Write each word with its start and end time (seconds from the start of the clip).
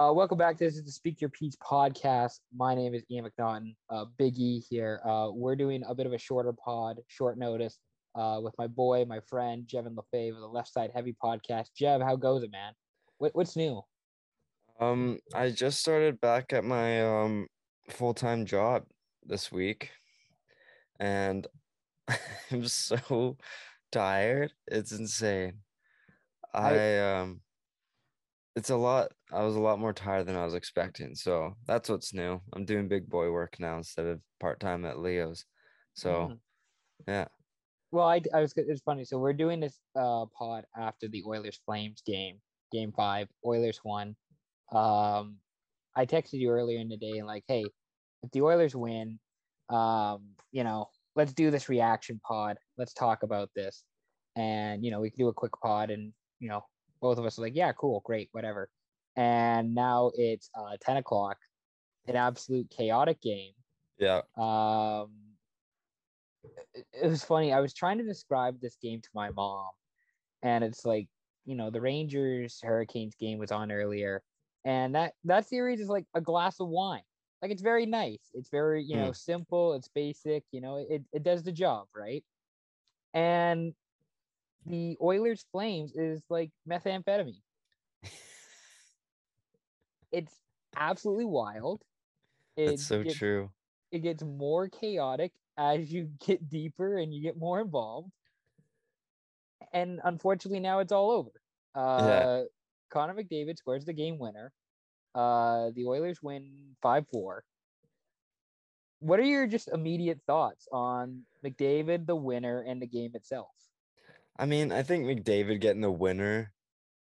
Uh, 0.00 0.10
welcome 0.10 0.38
back. 0.38 0.56
This 0.56 0.76
is 0.76 0.84
the 0.84 0.90
Speak 0.90 1.20
Your 1.20 1.28
Piece 1.28 1.56
podcast. 1.56 2.40
My 2.56 2.74
name 2.74 2.94
is 2.94 3.02
Ian 3.10 3.26
McNaughton, 3.26 3.74
uh, 3.90 4.06
Big 4.16 4.38
E 4.38 4.60
here. 4.70 5.02
Uh, 5.04 5.28
we're 5.30 5.56
doing 5.56 5.82
a 5.86 5.94
bit 5.94 6.06
of 6.06 6.14
a 6.14 6.18
shorter 6.18 6.54
pod, 6.54 6.96
short 7.08 7.36
notice, 7.36 7.78
uh, 8.14 8.40
with 8.42 8.54
my 8.56 8.66
boy, 8.66 9.04
my 9.04 9.20
friend, 9.20 9.66
Jevin 9.66 9.94
LaFave 9.94 10.30
of 10.34 10.40
the 10.40 10.46
Left 10.48 10.72
Side 10.72 10.90
Heavy 10.94 11.14
podcast. 11.22 11.66
Jev, 11.78 12.02
how 12.02 12.16
goes 12.16 12.42
it, 12.42 12.50
man? 12.50 12.72
What, 13.18 13.34
what's 13.34 13.56
new? 13.56 13.82
Um, 14.80 15.18
I 15.34 15.50
just 15.50 15.80
started 15.80 16.18
back 16.18 16.54
at 16.54 16.64
my 16.64 17.02
um 17.06 17.46
full-time 17.90 18.46
job 18.46 18.84
this 19.26 19.52
week, 19.52 19.90
and 20.98 21.46
I'm 22.50 22.66
so 22.66 23.36
tired. 23.92 24.54
It's 24.66 24.92
insane. 24.92 25.58
I, 26.54 26.78
I- 26.78 27.18
um 27.18 27.42
it's 28.56 28.70
a 28.70 28.76
lot 28.76 29.12
I 29.32 29.42
was 29.44 29.56
a 29.56 29.60
lot 29.60 29.78
more 29.78 29.92
tired 29.92 30.26
than 30.26 30.36
I 30.36 30.44
was 30.44 30.54
expecting. 30.54 31.14
So 31.14 31.54
that's 31.66 31.88
what's 31.88 32.12
new. 32.14 32.40
I'm 32.52 32.64
doing 32.64 32.88
big 32.88 33.08
boy 33.08 33.30
work 33.30 33.58
now 33.60 33.76
instead 33.76 34.06
of 34.06 34.20
part-time 34.40 34.84
at 34.84 34.98
Leo's. 34.98 35.44
So 35.94 36.30
Mhm. 36.30 36.40
yeah. 37.06 37.28
Well, 37.92 38.06
I, 38.08 38.20
I 38.32 38.40
was. 38.40 38.52
It's 38.56 38.82
funny. 38.82 39.04
So 39.04 39.18
we're 39.18 39.32
doing 39.32 39.60
this 39.60 39.80
uh, 39.96 40.26
pod 40.26 40.64
after 40.76 41.08
the 41.08 41.24
Oilers 41.26 41.60
Flames 41.64 42.02
game, 42.06 42.40
Game 42.72 42.92
Five. 42.92 43.28
Oilers 43.44 43.80
won. 43.84 44.16
Um, 44.72 45.40
I 45.96 46.06
texted 46.06 46.34
you 46.34 46.50
earlier 46.50 46.78
in 46.78 46.88
the 46.88 46.96
day 46.96 47.18
and 47.18 47.26
like, 47.26 47.44
hey, 47.48 47.64
if 48.22 48.30
the 48.30 48.42
Oilers 48.42 48.76
win, 48.76 49.18
um, 49.70 50.36
you 50.52 50.62
know, 50.64 50.86
let's 51.16 51.32
do 51.32 51.50
this 51.50 51.68
reaction 51.68 52.20
pod. 52.24 52.58
Let's 52.78 52.94
talk 52.94 53.24
about 53.24 53.50
this, 53.56 53.84
and 54.36 54.84
you 54.84 54.90
know, 54.92 55.00
we 55.00 55.10
can 55.10 55.18
do 55.18 55.28
a 55.28 55.34
quick 55.34 55.52
pod, 55.62 55.90
and 55.90 56.12
you 56.38 56.48
know, 56.48 56.62
both 57.00 57.18
of 57.18 57.24
us 57.24 57.38
are 57.38 57.42
like, 57.42 57.56
yeah, 57.56 57.72
cool, 57.72 58.00
great, 58.04 58.28
whatever. 58.32 58.70
And 59.16 59.74
now 59.74 60.12
it's 60.14 60.50
uh, 60.54 60.76
ten 60.80 60.96
o'clock, 60.96 61.38
an 62.06 62.16
absolute 62.16 62.70
chaotic 62.70 63.20
game. 63.20 63.52
Yeah. 63.98 64.22
um 64.36 65.12
it, 66.74 66.86
it 66.92 67.06
was 67.08 67.22
funny 67.22 67.52
i 67.52 67.60
was 67.60 67.74
trying 67.74 67.98
to 67.98 68.04
describe 68.04 68.60
this 68.60 68.76
game 68.76 69.00
to 69.02 69.08
my 69.14 69.30
mom 69.30 69.70
and 70.42 70.64
it's 70.64 70.86
like 70.86 71.08
you 71.44 71.54
know 71.54 71.70
the 71.70 71.80
rangers 71.80 72.60
hurricanes 72.62 73.14
game 73.16 73.38
was 73.38 73.52
on 73.52 73.70
earlier 73.70 74.22
and 74.64 74.94
that 74.94 75.14
that 75.24 75.46
series 75.46 75.80
is 75.80 75.88
like 75.88 76.06
a 76.14 76.20
glass 76.20 76.60
of 76.60 76.68
wine. 76.68 77.02
Like 77.42 77.50
it's 77.50 77.62
very 77.62 77.86
nice. 77.86 78.30
It's 78.34 78.50
very 78.50 78.82
you 78.84 78.96
know 78.96 79.12
simple 79.12 79.74
it's 79.74 79.88
basic 79.88 80.44
you 80.52 80.60
know 80.60 80.76
it, 80.88 81.02
it 81.12 81.22
does 81.22 81.42
the 81.42 81.52
job 81.52 81.88
right? 81.94 82.24
And 83.14 83.74
the 84.66 84.96
oilers 85.02 85.44
flames 85.52 85.92
is 85.94 86.22
like 86.28 86.50
methamphetamine 86.68 87.40
it's 90.12 90.34
absolutely 90.76 91.24
wild 91.24 91.82
it 92.56 92.66
That's 92.66 92.86
so 92.86 93.02
gets- 93.02 93.16
true. 93.16 93.50
it 93.92 94.00
gets 94.00 94.22
more 94.22 94.68
chaotic 94.68 95.32
as 95.56 95.92
you 95.92 96.10
get 96.26 96.48
deeper 96.48 96.98
and 96.98 97.12
you 97.14 97.22
get 97.22 97.36
more 97.36 97.60
involved. 97.60 98.10
And 99.72 100.00
unfortunately, 100.04 100.60
now 100.60 100.80
it's 100.80 100.90
all 100.92 101.10
over. 101.10 101.30
Uh, 101.74 102.42
Connor 102.90 103.14
McDavid 103.14 103.56
scores 103.56 103.84
the 103.84 103.92
game 103.92 104.18
winner. 104.18 104.52
Uh, 105.14 105.70
the 105.74 105.86
Oilers 105.86 106.22
win 106.22 106.74
5 106.82 107.06
4. 107.12 107.44
What 109.00 109.20
are 109.20 109.24
your 109.24 109.46
just 109.46 109.68
immediate 109.68 110.20
thoughts 110.26 110.66
on 110.72 111.22
McDavid, 111.44 112.06
the 112.06 112.16
winner, 112.16 112.62
and 112.66 112.82
the 112.82 112.86
game 112.86 113.12
itself? 113.14 113.48
I 114.40 114.46
mean, 114.46 114.72
I 114.72 114.82
think 114.82 115.04
McDavid 115.04 115.60
getting 115.60 115.82
the 115.82 115.90
winner 115.90 116.54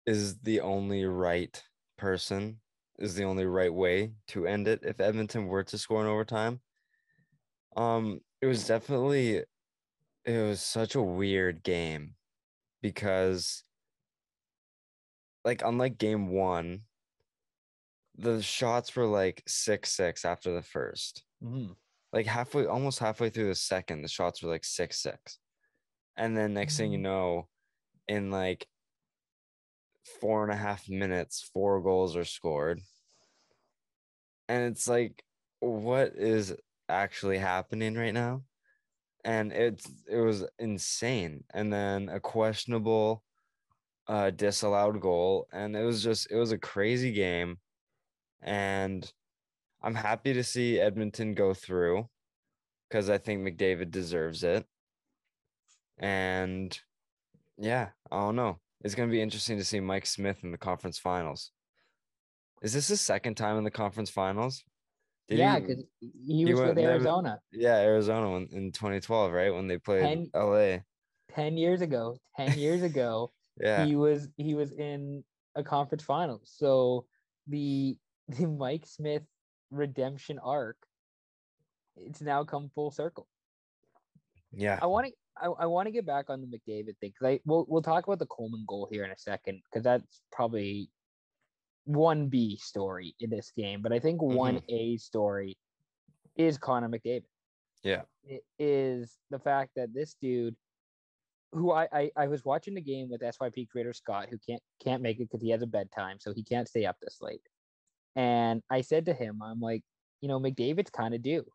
is 0.06 0.38
the 0.38 0.60
only 0.60 1.04
right 1.04 1.62
person, 1.98 2.60
is 2.98 3.14
the 3.14 3.24
only 3.24 3.44
right 3.44 3.72
way 3.72 4.12
to 4.28 4.46
end 4.46 4.66
it 4.66 4.80
if 4.82 4.98
Edmonton 4.98 5.46
were 5.46 5.62
to 5.64 5.76
score 5.76 6.00
in 6.00 6.06
overtime. 6.06 6.60
Um, 7.76 8.20
it 8.40 8.46
was 8.46 8.66
definitely 8.66 9.44
it 10.24 10.38
was 10.38 10.62
such 10.62 10.94
a 10.94 11.02
weird 11.02 11.62
game 11.62 12.14
because 12.80 13.62
like 15.44 15.60
unlike 15.62 15.98
game 15.98 16.30
1, 16.30 16.80
the 18.16 18.42
shots 18.42 18.96
were 18.96 19.06
like 19.06 19.42
6-6 19.46 20.24
after 20.24 20.54
the 20.54 20.62
first 20.62 21.24
Mm-hmm. 21.44 21.72
like 22.12 22.26
halfway 22.26 22.66
almost 22.66 22.98
halfway 22.98 23.30
through 23.30 23.46
the 23.46 23.54
second 23.54 24.02
the 24.02 24.08
shots 24.08 24.42
were 24.42 24.50
like 24.50 24.64
six 24.64 25.00
six 25.00 25.38
and 26.18 26.36
then 26.36 26.52
next 26.52 26.76
thing 26.76 26.92
you 26.92 26.98
know 26.98 27.48
in 28.08 28.30
like 28.30 28.66
four 30.20 30.42
and 30.42 30.52
a 30.52 30.56
half 30.56 30.88
minutes 30.88 31.48
four 31.52 31.80
goals 31.80 32.16
are 32.16 32.24
scored. 32.24 32.80
And 34.48 34.64
it's 34.64 34.88
like 34.88 35.22
what 35.60 36.12
is 36.16 36.54
actually 36.88 37.38
happening 37.38 37.94
right 37.94 38.14
now? 38.14 38.42
And 39.24 39.52
it's 39.52 39.90
it 40.10 40.18
was 40.18 40.44
insane. 40.58 41.44
And 41.54 41.72
then 41.72 42.08
a 42.08 42.20
questionable 42.20 43.22
uh 44.08 44.30
disallowed 44.30 45.00
goal. 45.00 45.46
And 45.52 45.76
it 45.76 45.84
was 45.84 46.02
just 46.02 46.30
it 46.30 46.36
was 46.36 46.52
a 46.52 46.58
crazy 46.58 47.12
game. 47.12 47.58
And 48.42 49.10
i'm 49.82 49.94
happy 49.94 50.32
to 50.34 50.42
see 50.42 50.80
edmonton 50.80 51.34
go 51.34 51.54
through 51.54 52.08
because 52.88 53.08
i 53.10 53.18
think 53.18 53.40
mcdavid 53.42 53.90
deserves 53.90 54.42
it 54.42 54.66
and 56.00 56.78
yeah 57.58 57.88
i 58.10 58.16
don't 58.16 58.36
know 58.36 58.58
it's 58.82 58.94
going 58.94 59.08
to 59.08 59.12
be 59.12 59.20
interesting 59.20 59.58
to 59.58 59.64
see 59.64 59.80
mike 59.80 60.06
smith 60.06 60.44
in 60.44 60.52
the 60.52 60.58
conference 60.58 60.98
finals 60.98 61.50
is 62.62 62.72
this 62.72 62.88
his 62.88 63.00
second 63.00 63.36
time 63.36 63.56
in 63.56 63.64
the 63.64 63.70
conference 63.70 64.10
finals 64.10 64.64
Did 65.28 65.38
yeah, 65.38 65.58
because 65.58 65.84
he, 66.00 66.44
he 66.44 66.44
was 66.44 66.60
with 66.60 66.78
Arizona 66.78 67.40
yeah, 67.52 67.76
Arizona 67.76 68.34
in, 68.36 68.48
in 68.50 68.72
2012, 68.72 69.32
right? 69.32 69.52
When 69.52 69.68
they 69.68 69.78
played 69.78 70.02
Ten- 70.02 70.30
LA. 70.34 70.78
10 71.34 71.56
years 71.56 71.82
ago. 71.82 72.16
10 72.36 72.58
years 72.58 72.82
ago. 72.82 73.30
Yeah. 73.60 73.84
he 73.84 73.96
was 73.96 74.28
he 74.36 74.54
was 74.54 74.70
in 74.70 75.24
a 75.56 75.64
conference 75.64 76.04
finals. 76.04 76.52
So 76.56 77.06
the 77.48 77.96
the 78.28 78.46
Mike 78.46 78.86
Smith 78.86 79.24
redemption 79.72 80.38
arc, 80.38 80.76
it's 81.96 82.20
now 82.20 82.44
come 82.44 82.70
full 82.74 82.92
circle. 82.92 83.26
yeah. 84.52 84.78
I 84.80 84.86
want 84.86 85.06
to 85.08 85.12
I, 85.40 85.46
I 85.46 85.66
want 85.66 85.86
to 85.86 85.92
get 85.92 86.06
back 86.06 86.30
on 86.30 86.40
the 86.40 86.46
McDavid 86.46 86.96
thing 86.98 87.12
because 87.12 87.26
I 87.26 87.40
we'll 87.44 87.66
we'll 87.68 87.82
talk 87.82 88.06
about 88.06 88.18
the 88.18 88.26
Coleman 88.26 88.64
goal 88.66 88.88
here 88.90 89.04
in 89.04 89.10
a 89.10 89.18
second 89.18 89.62
because 89.64 89.84
that's 89.84 90.22
probably 90.32 90.90
one 91.84 92.28
B 92.28 92.56
story 92.56 93.14
in 93.20 93.30
this 93.30 93.50
game, 93.56 93.80
but 93.82 93.92
I 93.92 93.98
think 93.98 94.20
one 94.20 94.56
mm-hmm. 94.56 94.74
A 94.74 94.96
story 94.98 95.56
is 96.36 96.58
Connor 96.58 96.88
McDavid. 96.88 97.24
Yeah. 97.82 98.02
It 98.24 98.44
is 98.58 99.16
the 99.30 99.38
fact 99.38 99.70
that 99.76 99.94
this 99.94 100.14
dude 100.20 100.54
who 101.52 101.72
I, 101.72 101.88
I 101.92 102.10
I 102.16 102.26
was 102.26 102.44
watching 102.44 102.74
the 102.74 102.80
game 102.80 103.08
with 103.10 103.22
SYP 103.22 103.68
creator 103.70 103.94
Scott 103.94 104.28
who 104.30 104.38
can't 104.46 104.62
can't 104.82 105.02
make 105.02 105.18
it 105.18 105.30
because 105.30 105.42
he 105.42 105.50
has 105.50 105.62
a 105.62 105.66
bedtime, 105.66 106.18
so 106.20 106.32
he 106.34 106.42
can't 106.42 106.68
stay 106.68 106.84
up 106.84 106.96
this 107.00 107.18
late. 107.20 107.40
And 108.16 108.62
I 108.70 108.82
said 108.82 109.06
to 109.06 109.14
him, 109.14 109.40
I'm 109.42 109.60
like, 109.60 109.82
you 110.20 110.28
know, 110.28 110.40
McDavid's 110.40 110.90
kind 110.90 111.14
of 111.14 111.22
due. 111.22 111.46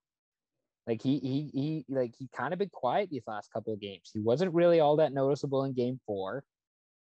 Like 0.88 1.02
he 1.02 1.20
he 1.20 1.50
he 1.54 1.86
like 1.90 2.14
he 2.18 2.28
kind 2.36 2.54
of 2.54 2.60
been 2.60 2.70
quiet 2.70 3.10
these 3.10 3.24
last 3.28 3.52
couple 3.54 3.74
of 3.74 3.80
games. 3.80 4.12
He 4.14 4.20
wasn't 4.20 4.54
really 4.54 4.80
all 4.82 4.98
that 4.98 5.14
noticeable 5.14 5.64
in 5.64 5.74
game 5.74 6.00
four. 6.06 6.44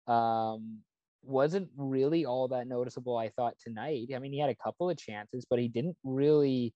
Um 0.07 0.83
wasn't 1.23 1.69
really 1.77 2.25
all 2.25 2.49
that 2.49 2.67
noticeable, 2.69 3.17
I 3.17 3.29
thought, 3.31 3.55
tonight. 3.59 4.09
I 4.15 4.19
mean, 4.21 4.33
he 4.33 4.39
had 4.39 4.51
a 4.51 4.55
couple 4.55 4.89
of 4.89 4.97
chances, 4.97 5.45
but 5.49 5.59
he 5.59 5.69
didn't 5.69 5.97
really 6.05 6.73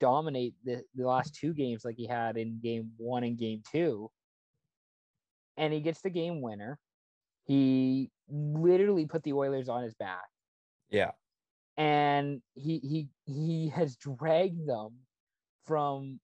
dominate 0.00 0.54
the, 0.64 0.84
the 0.94 1.06
last 1.06 1.34
two 1.34 1.54
games 1.54 1.84
like 1.84 1.96
he 1.96 2.06
had 2.06 2.36
in 2.36 2.60
game 2.60 2.92
one 2.98 3.24
and 3.24 3.38
game 3.38 3.62
two. 3.72 4.10
And 5.56 5.72
he 5.72 5.80
gets 5.80 6.02
the 6.02 6.10
game 6.10 6.40
winner. 6.40 6.78
He 7.46 8.10
literally 8.28 9.06
put 9.06 9.22
the 9.22 9.32
Oilers 9.32 9.68
on 9.68 9.82
his 9.82 9.94
back 9.94 10.28
Yeah. 10.90 11.12
and 11.76 12.42
he 12.54 12.78
he 12.78 13.08
he 13.24 13.68
has 13.70 13.96
dragged 13.96 14.68
them 14.68 15.06
from 15.64 16.20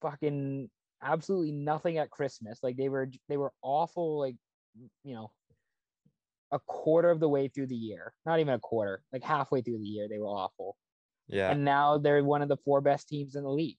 fucking 0.00 0.68
absolutely 1.02 1.52
nothing 1.52 1.98
at 1.98 2.10
Christmas. 2.10 2.60
Like 2.62 2.76
they 2.76 2.88
were 2.88 3.10
they 3.28 3.36
were 3.36 3.52
awful 3.62 4.18
like 4.18 4.36
you 5.04 5.14
know 5.14 5.30
a 6.52 6.58
quarter 6.58 7.10
of 7.10 7.20
the 7.20 7.28
way 7.28 7.48
through 7.48 7.68
the 7.68 7.76
year. 7.76 8.12
Not 8.26 8.40
even 8.40 8.54
a 8.54 8.58
quarter, 8.58 9.02
like 9.12 9.22
halfway 9.22 9.62
through 9.62 9.78
the 9.78 9.86
year 9.86 10.08
they 10.08 10.18
were 10.18 10.26
awful. 10.26 10.76
Yeah. 11.28 11.50
And 11.50 11.64
now 11.64 11.98
they're 11.98 12.24
one 12.24 12.42
of 12.42 12.48
the 12.48 12.56
four 12.56 12.80
best 12.80 13.08
teams 13.08 13.36
in 13.36 13.44
the 13.44 13.50
league. 13.50 13.78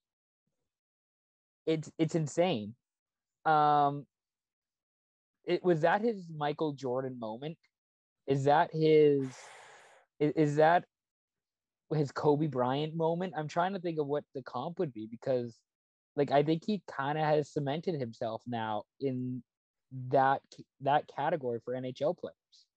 It's 1.66 1.92
it's 1.98 2.16
insane. 2.16 2.76
Um 3.46 4.06
it 5.46 5.64
was 5.64 5.82
that 5.82 6.02
his 6.02 6.28
Michael 6.36 6.74
Jordan 6.74 7.20
moment? 7.20 7.58
Is 8.28 8.46
that 8.46 8.70
his 8.72 9.26
is, 10.20 10.34
is 10.36 10.56
that 10.58 10.86
his 11.94 12.12
Kobe 12.12 12.48
Bryant 12.48 12.96
moment? 12.96 13.34
I'm 13.36 13.48
trying 13.48 13.74
to 13.74 13.80
think 13.80 14.00
of 14.00 14.08
what 14.08 14.24
the 14.34 14.44
comp 14.44 14.80
would 14.80 14.94
be 14.94 15.08
because 15.10 15.58
like 16.22 16.32
I 16.32 16.44
think 16.44 16.64
he 16.66 16.84
kind 16.88 17.18
of 17.18 17.26
has 17.26 17.52
cemented 17.52 18.00
himself 18.00 18.44
now 18.46 18.84
in 19.00 19.44
that 20.10 20.42
that 20.82 21.08
category 21.16 21.60
for 21.66 21.74
NHL 21.76 22.14
players. 22.18 22.68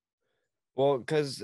Well, 0.75 0.99
because 0.99 1.43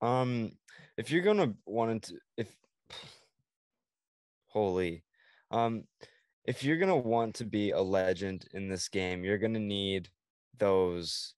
Um, 0.00 0.58
if 0.96 1.10
you're 1.10 1.22
gonna 1.22 1.54
want 1.66 2.04
to, 2.04 2.20
if 2.36 2.56
holy, 4.48 5.04
um, 5.50 5.84
if 6.44 6.64
you're 6.64 6.78
gonna 6.78 6.96
want 6.96 7.36
to 7.36 7.44
be 7.46 7.70
a 7.70 7.80
legend 7.82 8.48
in 8.52 8.68
this 8.68 8.88
game, 8.88 9.24
you're 9.24 9.38
gonna 9.38 9.60
need 9.60 10.10
those 10.58 11.34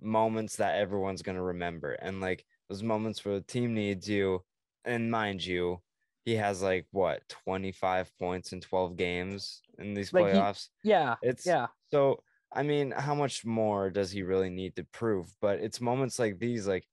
moments 0.00 0.56
that 0.56 0.76
everyone's 0.76 1.22
gonna 1.22 1.42
remember, 1.42 1.94
and 1.94 2.20
like 2.20 2.46
those 2.68 2.82
moments 2.82 3.24
where 3.24 3.36
the 3.36 3.44
team 3.46 3.74
needs 3.74 4.08
you. 4.08 4.44
And 4.84 5.10
mind 5.10 5.44
you, 5.44 5.82
he 6.26 6.34
has 6.34 6.60
like 6.60 6.86
what 6.90 7.26
25 7.30 8.12
points 8.18 8.52
in 8.52 8.60
12 8.60 8.96
games 8.96 9.62
in 9.78 9.94
these 9.94 10.12
Like, 10.12 10.26
he- 10.26 10.32
playoffs. 10.32 10.68
Yeah. 10.82 11.16
It's 11.22 11.46
Yeah. 11.46 11.68
so 11.90 12.22
I 12.52 12.62
mean, 12.62 12.92
how 12.92 13.14
much 13.14 13.44
more 13.44 13.90
does 13.90 14.10
he 14.12 14.22
really 14.22 14.50
need 14.50 14.76
to 14.76 14.84
prove? 14.84 15.34
But 15.40 15.60
it's 15.60 15.80
moments 15.80 16.18
like 16.18 16.38
these, 16.38 16.66
like 16.66 16.86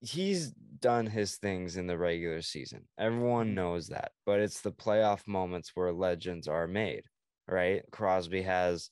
he's 0.00 0.50
done 0.80 1.06
his 1.06 1.36
things 1.36 1.76
in 1.76 1.86
the 1.86 1.96
regular 1.98 2.42
season. 2.42 2.88
Everyone 2.98 3.50
Mhm. 3.50 3.54
knows 3.54 3.88
that. 3.88 4.12
But 4.26 4.40
it's 4.40 4.60
the 4.60 4.72
playoff 4.72 5.26
moments 5.26 5.72
where 5.74 5.92
legends 5.92 6.48
are 6.48 6.66
made, 6.66 7.04
right? 7.46 7.84
Crosby 7.92 8.42
has 8.42 8.90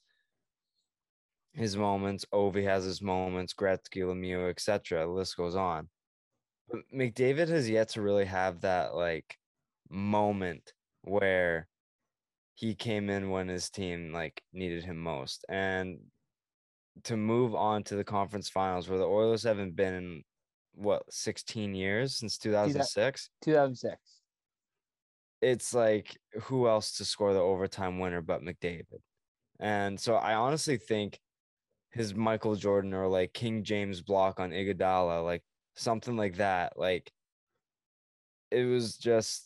his 1.54 1.76
moments, 1.76 2.24
Ovi 2.32 2.64
has 2.64 2.84
his 2.84 3.00
moments, 3.02 3.54
Gretzky, 3.54 4.02
Lemieux, 4.02 4.50
etc. 4.50 5.00
The 5.06 5.06
list 5.08 5.36
goes 5.36 5.56
on. 5.56 5.88
But 6.68 6.80
McDavid 6.92 7.48
has 7.48 7.68
yet 7.70 7.88
to 7.90 8.02
really 8.02 8.26
have 8.26 8.60
that 8.62 8.94
like 8.94 9.38
moment 9.90 10.72
where 11.02 11.68
he 12.54 12.74
came 12.74 13.10
in 13.10 13.30
when 13.30 13.48
his 13.48 13.70
team 13.70 14.12
like 14.12 14.42
needed 14.52 14.84
him 14.84 14.98
most. 14.98 15.44
And 15.48 15.98
to 17.04 17.16
move 17.16 17.54
on 17.54 17.82
to 17.84 17.96
the 17.96 18.04
conference 18.04 18.48
finals 18.48 18.88
where 18.88 18.98
the 18.98 19.06
Oilers 19.06 19.42
haven't 19.42 19.76
been 19.76 19.94
in 19.94 20.22
what 20.74 21.02
16 21.10 21.74
years 21.74 22.16
since 22.16 22.36
2006 22.38 23.30
2006. 23.42 23.96
it's 25.40 25.72
like 25.74 26.16
who 26.42 26.68
else 26.68 26.98
to 26.98 27.04
score 27.04 27.32
the 27.32 27.40
overtime 27.40 27.98
winner 27.98 28.20
but 28.20 28.42
McDavid? 28.42 29.00
And 29.58 29.98
so 29.98 30.16
I 30.16 30.34
honestly 30.34 30.76
think 30.76 31.18
his 31.90 32.14
Michael 32.14 32.56
Jordan 32.56 32.92
or 32.92 33.06
like 33.08 33.32
King 33.32 33.64
James 33.64 34.02
block 34.02 34.38
on 34.38 34.50
Iguodala 34.50 35.24
like 35.24 35.42
something 35.76 36.16
like 36.16 36.36
that 36.36 36.78
like 36.78 37.10
it 38.50 38.64
was 38.64 38.96
just 38.96 39.45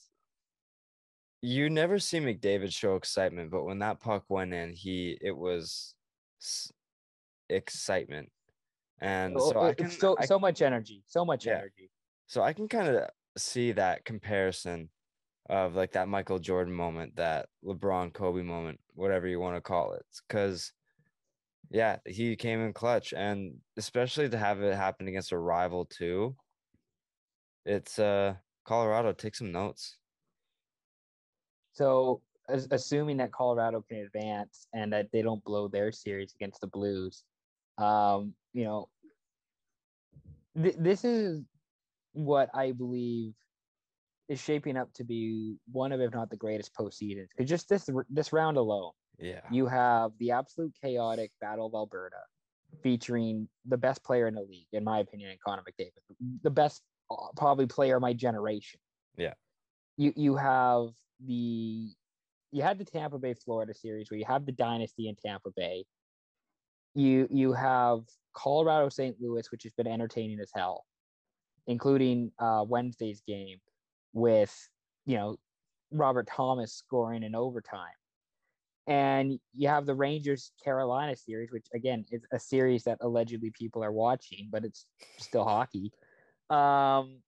you 1.42 1.70
never 1.70 1.98
see 1.98 2.18
McDavid 2.20 2.72
show 2.72 2.96
excitement, 2.96 3.50
but 3.50 3.64
when 3.64 3.78
that 3.80 4.00
puck 4.00 4.24
went 4.28 4.52
in, 4.54 4.72
he 4.72 5.18
it 5.20 5.32
was 5.36 5.94
excitement, 7.48 8.30
and 9.00 9.36
Oh, 9.36 9.40
so 9.42 9.60
uh, 9.60 9.70
I 9.70 9.74
can 9.74 9.90
so 9.90 10.16
I, 10.18 10.26
so 10.26 10.38
much 10.38 10.62
energy. 10.62 11.02
So 11.06 11.24
much 11.24 11.46
Yeah. 11.46 11.60
energy. 11.60 11.90
so 12.26 12.42
I 12.42 12.52
can 12.54 12.68
kind 12.68 12.88
of 12.88 13.10
see 13.38 13.72
that 13.72 14.04
comparison 14.04 14.90
of 15.50 15.74
like 15.76 15.92
that 15.92 16.08
Michael 16.08 16.40
Jordan 16.40 16.74
moment, 16.74 17.16
that 17.16 17.50
LeBron 17.64 18.14
Kobe 18.14 18.42
moment, 18.42 18.80
whatever 18.94 19.28
you 19.28 19.40
want 19.40 19.56
to 19.56 19.62
call 19.62 19.94
it, 19.94 20.06
because 20.28 20.72
yeah, 21.70 21.98
he 22.06 22.36
came 22.36 22.60
in 22.60 22.72
clutch, 22.74 23.12
and 23.14 23.62
especially 23.76 24.28
to 24.30 24.38
have 24.38 24.62
it 24.62 24.74
happen 24.76 25.08
against 25.08 25.32
a 25.32 25.38
rival 25.38 25.86
too. 25.86 26.36
It's 27.64 27.98
uh 27.98 28.36
Colorado. 28.64 29.12
Take 29.14 29.34
some 29.34 29.50
notes. 29.52 29.99
So 31.80 32.20
as, 32.50 32.68
assuming 32.70 33.16
that 33.18 33.32
Colorado 33.32 33.82
can 33.88 34.00
advance 34.00 34.66
and 34.74 34.92
that 34.92 35.06
they 35.12 35.22
don't 35.22 35.42
blow 35.44 35.66
their 35.66 35.90
series 35.92 36.34
against 36.38 36.60
the 36.60 36.66
Blues, 36.66 37.24
um, 37.78 38.34
you 38.52 38.64
know, 38.64 38.88
th- 40.62 40.76
this 40.78 41.04
is 41.04 41.42
what 42.12 42.50
I 42.52 42.72
believe 42.72 43.32
is 44.28 44.38
shaping 44.38 44.76
up 44.76 44.92
to 44.94 45.04
be 45.04 45.56
one 45.72 45.90
of, 45.92 46.00
if 46.00 46.12
not 46.12 46.28
the 46.28 46.36
greatest 46.36 46.74
postseasons. 46.74 47.28
Because 47.34 47.48
just 47.48 47.68
this 47.70 47.88
this 48.10 48.32
round 48.32 48.58
alone, 48.58 48.92
Yeah, 49.18 49.40
you 49.50 49.66
have 49.66 50.12
the 50.18 50.32
absolute 50.32 50.74
chaotic 50.82 51.32
Battle 51.40 51.66
of 51.66 51.74
Alberta, 51.74 52.20
featuring 52.82 53.48
the 53.66 53.78
best 53.78 54.04
player 54.04 54.28
in 54.28 54.34
the 54.34 54.42
league, 54.42 54.68
in 54.72 54.84
my 54.84 54.98
opinion, 54.98 55.30
in 55.30 55.38
Connor 55.44 55.62
McDavid, 55.62 56.16
the 56.42 56.50
best 56.50 56.82
uh, 57.10 57.14
probably 57.36 57.66
player 57.66 57.96
of 57.96 58.02
my 58.02 58.12
generation. 58.12 58.80
Yeah. 59.16 59.32
You 60.00 60.14
you 60.16 60.34
have 60.36 60.94
the 61.26 61.90
you 62.52 62.62
had 62.62 62.78
the 62.78 62.86
Tampa 62.86 63.18
Bay 63.18 63.34
Florida 63.34 63.74
series 63.74 64.10
where 64.10 64.16
you 64.16 64.24
have 64.24 64.46
the 64.46 64.52
dynasty 64.52 65.10
in 65.10 65.14
Tampa 65.14 65.50
Bay. 65.54 65.84
You 66.94 67.28
you 67.30 67.52
have 67.52 68.04
Colorado 68.32 68.88
St. 68.88 69.14
Louis, 69.20 69.52
which 69.52 69.64
has 69.64 69.74
been 69.74 69.86
entertaining 69.86 70.40
as 70.40 70.50
hell, 70.54 70.86
including 71.66 72.32
uh, 72.38 72.64
Wednesday's 72.66 73.20
game 73.28 73.58
with 74.14 74.70
you 75.04 75.18
know 75.18 75.36
Robert 75.90 76.26
Thomas 76.26 76.72
scoring 76.72 77.22
in 77.22 77.34
overtime. 77.34 77.92
And 78.86 79.38
you 79.54 79.68
have 79.68 79.84
the 79.84 79.94
Rangers 79.94 80.52
Carolina 80.64 81.14
series, 81.14 81.52
which 81.52 81.66
again 81.74 82.06
is 82.10 82.22
a 82.32 82.38
series 82.38 82.84
that 82.84 82.96
allegedly 83.02 83.50
people 83.50 83.84
are 83.84 83.92
watching, 83.92 84.48
but 84.50 84.64
it's 84.64 84.86
still 85.18 85.44
hockey. 85.44 85.92
Um, 86.48 87.18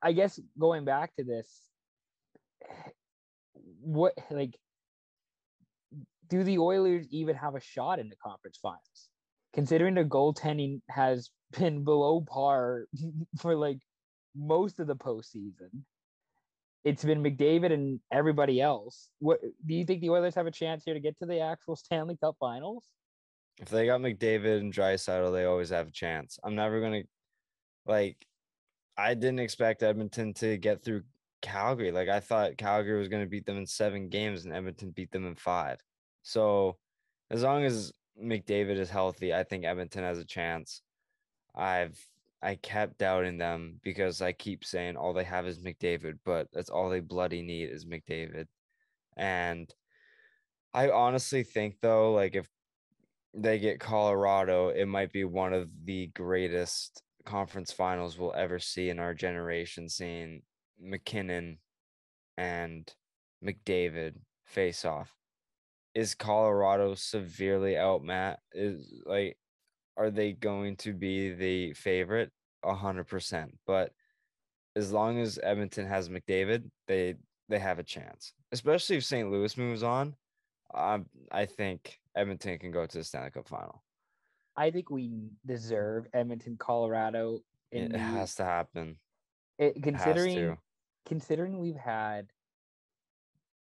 I 0.00 0.12
guess 0.12 0.38
going 0.58 0.84
back 0.84 1.14
to 1.16 1.24
this, 1.24 1.48
what 3.80 4.14
like 4.30 4.56
do 6.28 6.44
the 6.44 6.58
Oilers 6.58 7.06
even 7.10 7.36
have 7.36 7.54
a 7.54 7.60
shot 7.60 7.98
in 7.98 8.08
the 8.08 8.16
conference 8.16 8.58
finals? 8.62 9.08
Considering 9.52 9.94
the 9.94 10.04
goaltending 10.04 10.80
has 10.88 11.30
been 11.58 11.84
below 11.84 12.20
par 12.20 12.86
for 13.38 13.54
like 13.54 13.78
most 14.36 14.80
of 14.80 14.86
the 14.86 14.96
postseason. 14.96 15.70
It's 16.84 17.04
been 17.04 17.22
McDavid 17.22 17.72
and 17.72 18.00
everybody 18.10 18.60
else. 18.60 19.08
What 19.20 19.40
do 19.40 19.74
you 19.74 19.84
think 19.84 20.00
the 20.00 20.10
Oilers 20.10 20.34
have 20.34 20.48
a 20.48 20.50
chance 20.50 20.82
here 20.84 20.94
to 20.94 21.00
get 21.00 21.16
to 21.18 21.26
the 21.26 21.38
actual 21.38 21.76
Stanley 21.76 22.16
Cup 22.16 22.34
Finals? 22.40 22.84
if 23.60 23.68
they 23.68 23.86
got 23.86 24.00
McDavid 24.00 24.60
and 24.60 24.72
Draisaitl, 24.72 25.32
they 25.32 25.44
always 25.44 25.70
have 25.70 25.88
a 25.88 25.92
chance. 25.92 26.38
I'm 26.42 26.54
never 26.54 26.80
gonna 26.80 27.02
like. 27.86 28.16
I 28.96 29.14
didn't 29.14 29.40
expect 29.40 29.82
Edmonton 29.82 30.34
to 30.34 30.56
get 30.58 30.82
through 30.84 31.02
Calgary. 31.40 31.90
Like 31.92 32.08
I 32.08 32.20
thought 32.20 32.56
Calgary 32.56 32.98
was 32.98 33.08
gonna 33.08 33.26
beat 33.26 33.46
them 33.46 33.58
in 33.58 33.66
seven 33.66 34.08
games, 34.08 34.44
and 34.44 34.54
Edmonton 34.54 34.90
beat 34.90 35.10
them 35.10 35.26
in 35.26 35.34
five. 35.34 35.80
So, 36.22 36.78
as 37.30 37.42
long 37.42 37.64
as 37.64 37.92
McDavid 38.22 38.76
is 38.76 38.90
healthy, 38.90 39.34
I 39.34 39.44
think 39.44 39.64
Edmonton 39.64 40.04
has 40.04 40.18
a 40.18 40.24
chance. 40.24 40.82
I've 41.54 41.98
I 42.42 42.56
kept 42.56 42.98
doubting 42.98 43.38
them 43.38 43.80
because 43.84 44.20
I 44.20 44.32
keep 44.32 44.64
saying 44.64 44.96
all 44.96 45.12
they 45.12 45.24
have 45.24 45.46
is 45.46 45.60
McDavid, 45.60 46.18
but 46.24 46.48
that's 46.52 46.70
all 46.70 46.88
they 46.90 47.00
bloody 47.00 47.40
need 47.42 47.70
is 47.70 47.86
McDavid. 47.86 48.46
And 49.16 49.72
I 50.74 50.90
honestly 50.90 51.44
think 51.44 51.76
though, 51.80 52.12
like 52.12 52.34
if 52.34 52.48
they 53.34 53.58
get 53.58 53.80
Colorado, 53.80 54.68
it 54.70 54.86
might 54.86 55.12
be 55.12 55.24
one 55.24 55.52
of 55.52 55.68
the 55.84 56.08
greatest 56.08 57.02
conference 57.24 57.72
finals 57.72 58.18
we'll 58.18 58.34
ever 58.34 58.58
see 58.58 58.90
in 58.90 58.98
our 58.98 59.14
generation, 59.14 59.88
seeing 59.88 60.42
MacKinnon 60.80 61.58
and 62.36 62.92
McDavid 63.44 64.14
face 64.46 64.84
off. 64.84 65.14
Is 65.94 66.14
Colorado 66.14 66.94
severely 66.94 67.76
outmatched? 67.76 68.40
Is 68.52 69.02
like 69.04 69.36
are 69.96 70.10
they 70.10 70.32
going 70.32 70.76
to 70.76 70.92
be 70.92 71.32
the 71.34 71.74
favorite? 71.74 72.30
A 72.64 72.74
hundred 72.74 73.08
percent. 73.08 73.58
But 73.66 73.92
as 74.76 74.92
long 74.92 75.18
as 75.18 75.38
Edmonton 75.42 75.86
has 75.86 76.08
McDavid, 76.08 76.70
they 76.88 77.16
they 77.48 77.58
have 77.58 77.78
a 77.78 77.84
chance. 77.84 78.32
Especially 78.52 78.96
if 78.96 79.04
St. 79.04 79.30
Louis 79.30 79.56
moves 79.56 79.82
on. 79.82 80.14
Um, 80.74 81.06
I 81.30 81.44
think 81.44 81.98
Edmonton 82.16 82.58
can 82.58 82.70
go 82.70 82.86
to 82.86 82.98
the 82.98 83.04
Stanley 83.04 83.30
Cup 83.30 83.46
final. 83.46 83.82
I 84.56 84.70
think 84.70 84.90
we 84.90 85.30
deserve 85.46 86.06
Edmonton, 86.12 86.56
Colorado. 86.58 87.40
In 87.70 87.84
It 87.84 87.92
the, 87.92 87.98
has 87.98 88.34
to 88.36 88.44
happen. 88.44 88.96
it, 89.58 89.82
considering 89.82 90.34
to. 90.36 90.58
considering 91.06 91.58
we've 91.58 91.76
had 91.76 92.26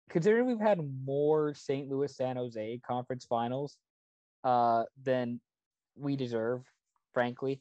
considering 0.08 0.46
we've 0.46 0.58
had 0.60 0.80
more 1.04 1.52
St. 1.52 1.88
Louis 1.90 2.14
San 2.16 2.36
Jose 2.36 2.80
conference 2.86 3.26
finals 3.26 3.76
uh 4.44 4.84
than 5.02 5.40
we 5.96 6.16
deserve, 6.16 6.64
frankly. 7.12 7.60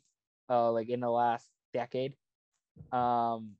Uh 0.49 0.71
like 0.71 0.87
in 0.89 1.01
the 1.01 1.09
last 1.09 1.49
decade. 1.73 2.13
Um 2.93 3.55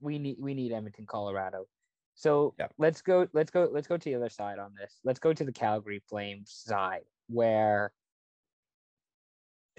we 0.00 0.18
need 0.18 0.36
we 0.40 0.54
need 0.54 0.72
Edmonton, 0.72 1.04
Colorado. 1.06 1.66
So 2.14 2.54
Yep. 2.58 2.72
let's 2.78 3.02
go 3.02 3.28
let's 3.34 3.50
go 3.50 3.68
let's 3.70 3.86
go 3.86 3.98
to 3.98 4.04
the 4.04 4.14
other 4.14 4.30
side 4.30 4.58
on 4.58 4.72
this. 4.80 4.98
Let's 5.04 5.18
go 5.18 5.34
to 5.34 5.44
the 5.44 5.52
Calgary 5.52 6.00
Flames 6.08 6.50
side 6.50 7.02
where 7.28 7.92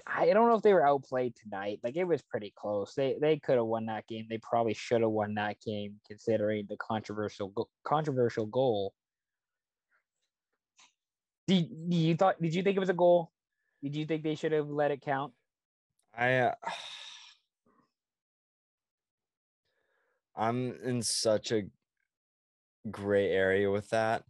I 0.06 0.26
don't 0.26 0.48
know 0.48 0.54
if 0.54 0.62
they 0.62 0.74
were 0.74 0.86
outplayed 0.86 1.34
tonight. 1.36 1.80
Like 1.82 1.96
it 1.96 2.04
was 2.04 2.22
pretty 2.22 2.52
close. 2.56 2.94
They 2.94 3.16
they 3.20 3.38
could 3.38 3.56
have 3.56 3.66
won 3.66 3.86
that 3.86 4.06
game. 4.06 4.26
They 4.28 4.38
probably 4.38 4.74
should 4.74 5.00
have 5.02 5.10
won 5.10 5.34
that 5.34 5.56
game 5.64 5.96
considering 6.06 6.66
the 6.68 6.76
controversial 6.76 7.48
go- 7.48 7.68
controversial 7.84 8.46
goal. 8.46 8.94
Did, 11.46 11.68
you 11.88 12.14
thought? 12.16 12.40
Did 12.40 12.54
you 12.54 12.62
think 12.62 12.76
it 12.76 12.80
was 12.80 12.90
a 12.90 12.94
goal? 12.94 13.32
Did 13.82 13.96
you 13.96 14.06
think 14.06 14.22
they 14.22 14.34
should 14.34 14.52
have 14.52 14.68
let 14.68 14.90
it 14.90 15.02
count? 15.02 15.32
I 16.16 16.34
uh, 16.34 16.54
I'm 20.36 20.78
in 20.84 21.02
such 21.02 21.52
a 21.52 21.64
gray 22.90 23.30
area 23.30 23.70
with 23.70 23.88
that. 23.90 24.22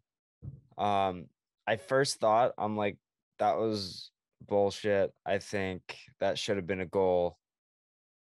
Um, 0.78 1.26
I 1.66 1.76
first 1.76 2.18
thought 2.20 2.52
I'm 2.58 2.76
like 2.76 2.96
that 3.38 3.58
was 3.58 4.10
bullshit. 4.46 5.12
I 5.24 5.38
think 5.38 5.96
that 6.20 6.38
should 6.38 6.56
have 6.56 6.66
been 6.66 6.80
a 6.80 6.86
goal. 6.86 7.38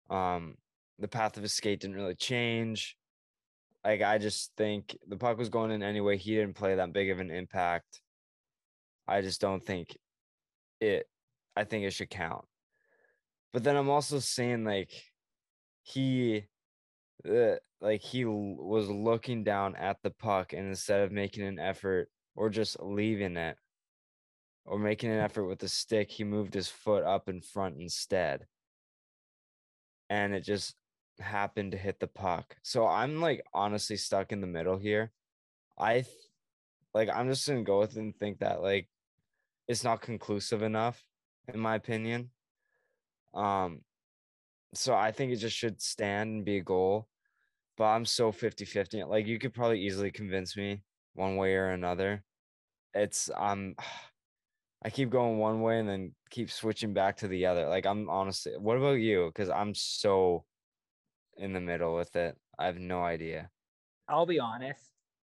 Um, 0.10 0.56
the 1.00 1.08
path 1.08 1.38
of 1.38 1.44
his 1.44 1.54
skate 1.54 1.82
didn't 1.82 1.96
really 1.96 2.16
change. 2.16 2.98
Like 3.84 4.02
I 4.02 4.18
just 4.18 4.52
think 4.58 4.98
the 5.08 5.18
puck 5.18 5.38
was 5.38 5.50
going 5.50 5.72
in 5.72 5.84
anyway. 5.84 6.18
He 6.18 6.36
didn't 6.36 6.56
play 6.56 6.76
that 6.76 6.94
big 6.94 7.10
of 7.10 7.20
an 7.20 7.32
impact. 7.32 8.02
I 9.08 9.22
just 9.22 9.40
don't 9.40 9.64
think 9.64 9.98
it. 10.82 11.08
I 11.56 11.64
think 11.64 11.86
it 11.86 11.92
should 11.92 12.10
count. 12.10 12.46
But 13.54 13.64
then 13.64 13.78
I'm 13.78 13.90
also 13.90 14.20
saying 14.20 14.66
like 14.66 14.92
he, 15.82 16.44
uh, 17.28 17.56
like 17.80 18.02
he 18.02 18.26
was 18.26 18.90
looking 18.90 19.44
down 19.44 19.76
at 19.76 19.98
the 20.04 20.12
puck 20.12 20.54
and 20.54 20.68
instead 20.68 21.02
of 21.02 21.12
making 21.12 21.44
an 21.44 21.58
effort 21.58 22.10
or 22.36 22.50
just 22.50 22.78
leaving 22.82 23.38
it 23.38 23.58
or 24.68 24.78
making 24.78 25.10
an 25.10 25.20
effort 25.20 25.46
with 25.46 25.60
the 25.60 25.70
stick, 25.70 26.12
he 26.12 26.24
moved 26.24 26.54
his 26.54 26.68
foot 26.68 27.04
up 27.04 27.30
in 27.30 27.42
front 27.42 27.78
instead. 27.80 28.46
And 30.10 30.34
it 30.34 30.42
just 30.42 30.76
happened 31.20 31.72
to 31.72 31.78
hit 31.78 32.00
the 32.00 32.08
puck. 32.08 32.56
So 32.64 32.86
I'm 32.86 33.22
like 33.22 33.44
honestly 33.54 33.98
stuck 33.98 34.32
in 34.32 34.42
the 34.42 34.48
middle 34.48 34.78
here. 34.78 35.12
I 35.78 36.02
th- 36.02 36.08
like 36.94 37.10
I'm 37.14 37.30
just 37.30 37.48
gonna 37.48 37.64
go 37.64 37.80
with 37.80 37.96
it 37.96 38.02
and 38.02 38.16
think 38.16 38.40
that 38.40 38.62
like 38.62 38.90
it's 39.68 39.84
not 39.84 40.02
conclusive 40.02 40.62
enough, 40.62 41.02
in 41.52 41.60
my 41.60 41.76
opinion. 41.76 42.30
Um 43.34 43.82
so 44.74 44.94
I 44.94 45.12
think 45.12 45.32
it 45.32 45.38
just 45.38 45.56
should 45.56 45.82
stand 45.82 46.30
and 46.30 46.46
be 46.46 46.58
a 46.58 46.64
goal. 46.64 47.08
But 47.78 47.86
I'm 47.86 48.06
so 48.06 48.32
50-50. 48.32 49.08
Like 49.08 49.28
you 49.28 49.40
could 49.40 49.54
probably 49.54 49.82
easily 49.82 50.12
convince 50.12 50.58
me 50.58 50.82
one 51.14 51.38
way 51.38 51.56
or 51.56 51.70
another. 51.70 52.24
It's 52.94 53.30
um 53.36 53.76
I 54.84 54.90
keep 54.90 55.10
going 55.10 55.40
one 55.40 55.62
way 55.62 55.80
and 55.80 55.90
then 55.90 56.14
keep 56.30 56.52
switching 56.52 56.94
back 56.94 57.18
to 57.18 57.28
the 57.28 57.46
other. 57.48 57.68
Like 57.68 57.86
I'm 57.86 58.10
honestly, 58.10 58.54
what 58.58 58.78
about 58.78 59.00
you? 59.00 59.28
Because 59.28 59.50
I'm 59.50 59.74
so 59.74 60.46
in 61.38 61.54
the 61.54 61.60
middle 61.60 61.96
with 61.96 62.16
it. 62.16 62.38
I 62.60 62.66
have 62.66 62.78
no 62.78 63.04
idea. 63.04 63.50
I'll 64.08 64.26
be 64.26 64.40
honest. 64.40 64.82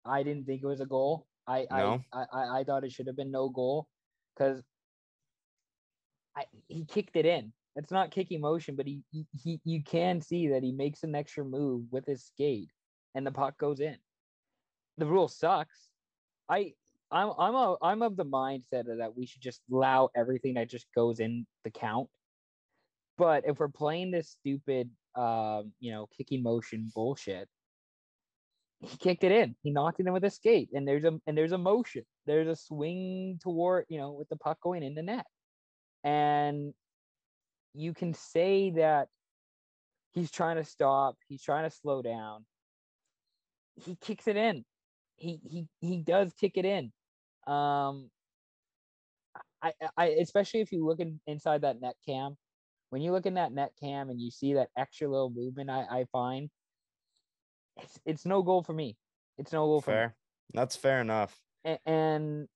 I 0.04 0.22
didn't 0.22 0.46
think 0.46 0.62
it 0.62 0.66
was 0.66 0.80
a 0.80 0.86
goal. 0.86 1.26
I 1.46 1.66
No? 1.70 2.00
I, 2.12 2.24
I 2.32 2.58
I 2.60 2.64
thought 2.64 2.84
it 2.84 2.92
should 2.92 3.06
have 3.06 3.16
been 3.16 3.30
no 3.30 3.48
goal 3.48 3.86
because 4.36 4.62
I 6.36 6.44
he 6.68 6.84
kicked 6.84 7.16
it 7.16 7.26
in. 7.26 7.52
It's 7.76 7.90
not 7.90 8.10
kicking 8.10 8.40
motion, 8.40 8.74
but 8.74 8.86
he, 8.86 9.02
he 9.10 9.26
he 9.42 9.60
you 9.64 9.82
can 9.82 10.20
see 10.20 10.48
that 10.48 10.62
he 10.62 10.72
makes 10.72 11.02
an 11.02 11.14
extra 11.14 11.44
move 11.44 11.84
with 11.90 12.06
his 12.06 12.24
skate, 12.24 12.70
and 13.14 13.26
the 13.26 13.32
puck 13.32 13.58
goes 13.58 13.80
in. 13.80 13.96
The 14.98 15.06
rule 15.06 15.28
sucks. 15.28 15.88
I 16.48 16.72
I'm 17.10 17.32
I'm 17.38 17.54
a, 17.54 17.76
I'm 17.82 18.02
of 18.02 18.16
the 18.16 18.24
mindset 18.24 18.84
that 18.98 19.16
we 19.16 19.26
should 19.26 19.42
just 19.42 19.62
allow 19.72 20.10
everything 20.16 20.54
that 20.54 20.68
just 20.68 20.86
goes 20.94 21.20
in 21.20 21.46
the 21.64 21.70
count. 21.70 22.08
But 23.16 23.44
if 23.46 23.58
we're 23.58 23.68
playing 23.68 24.10
this 24.10 24.30
stupid, 24.30 24.90
um, 25.14 25.72
you 25.80 25.92
know, 25.92 26.08
kicking 26.16 26.42
motion 26.42 26.90
bullshit, 26.94 27.48
he 28.80 28.96
kicked 28.96 29.24
it 29.24 29.32
in. 29.32 29.56
He 29.62 29.70
knocked 29.70 30.00
it 30.00 30.06
in 30.06 30.12
with 30.12 30.24
a 30.24 30.30
skate, 30.30 30.70
and 30.74 30.86
there's 30.86 31.04
a 31.04 31.18
and 31.26 31.38
there's 31.38 31.52
a 31.52 31.58
motion. 31.58 32.04
There's 32.26 32.48
a 32.48 32.56
swing 32.56 33.38
toward 33.42 33.86
you 33.88 33.98
know 33.98 34.12
with 34.12 34.28
the 34.28 34.36
puck 34.36 34.60
going 34.60 34.82
in 34.82 34.94
the 34.94 35.02
net, 35.02 35.26
and 36.04 36.74
you 37.74 37.94
can 37.94 38.14
say 38.14 38.70
that 38.72 39.08
he's 40.12 40.30
trying 40.30 40.56
to 40.56 40.64
stop. 40.64 41.16
He's 41.28 41.42
trying 41.42 41.68
to 41.68 41.76
slow 41.76 42.02
down. 42.02 42.44
He 43.76 43.96
kicks 43.96 44.26
it 44.26 44.36
in. 44.36 44.64
He 45.16 45.40
he 45.44 45.68
he 45.80 45.98
does 46.02 46.32
kick 46.34 46.52
it 46.56 46.64
in. 46.64 46.92
Um, 47.46 48.10
I 49.62 49.72
I 49.96 50.06
especially 50.20 50.60
if 50.60 50.72
you 50.72 50.84
look 50.86 51.00
in, 51.00 51.20
inside 51.26 51.62
that 51.62 51.80
net 51.80 51.96
cam, 52.06 52.36
when 52.90 53.02
you 53.02 53.12
look 53.12 53.26
in 53.26 53.34
that 53.34 53.52
net 53.52 53.72
cam 53.80 54.10
and 54.10 54.20
you 54.20 54.30
see 54.30 54.54
that 54.54 54.68
extra 54.76 55.08
little 55.08 55.30
movement, 55.30 55.70
I 55.70 55.86
I 55.90 56.04
find 56.12 56.50
it's 57.82 57.98
it's 58.04 58.26
no 58.26 58.42
goal 58.42 58.62
for 58.62 58.72
me. 58.72 58.96
It's 59.38 59.52
no 59.52 59.66
goal 59.66 59.80
for 59.80 59.90
me. 59.90 59.94
Fair. 59.96 60.16
That's 60.54 60.76
fair 60.76 61.00
enough. 61.00 61.38
A- 61.66 61.78
and 61.86 62.48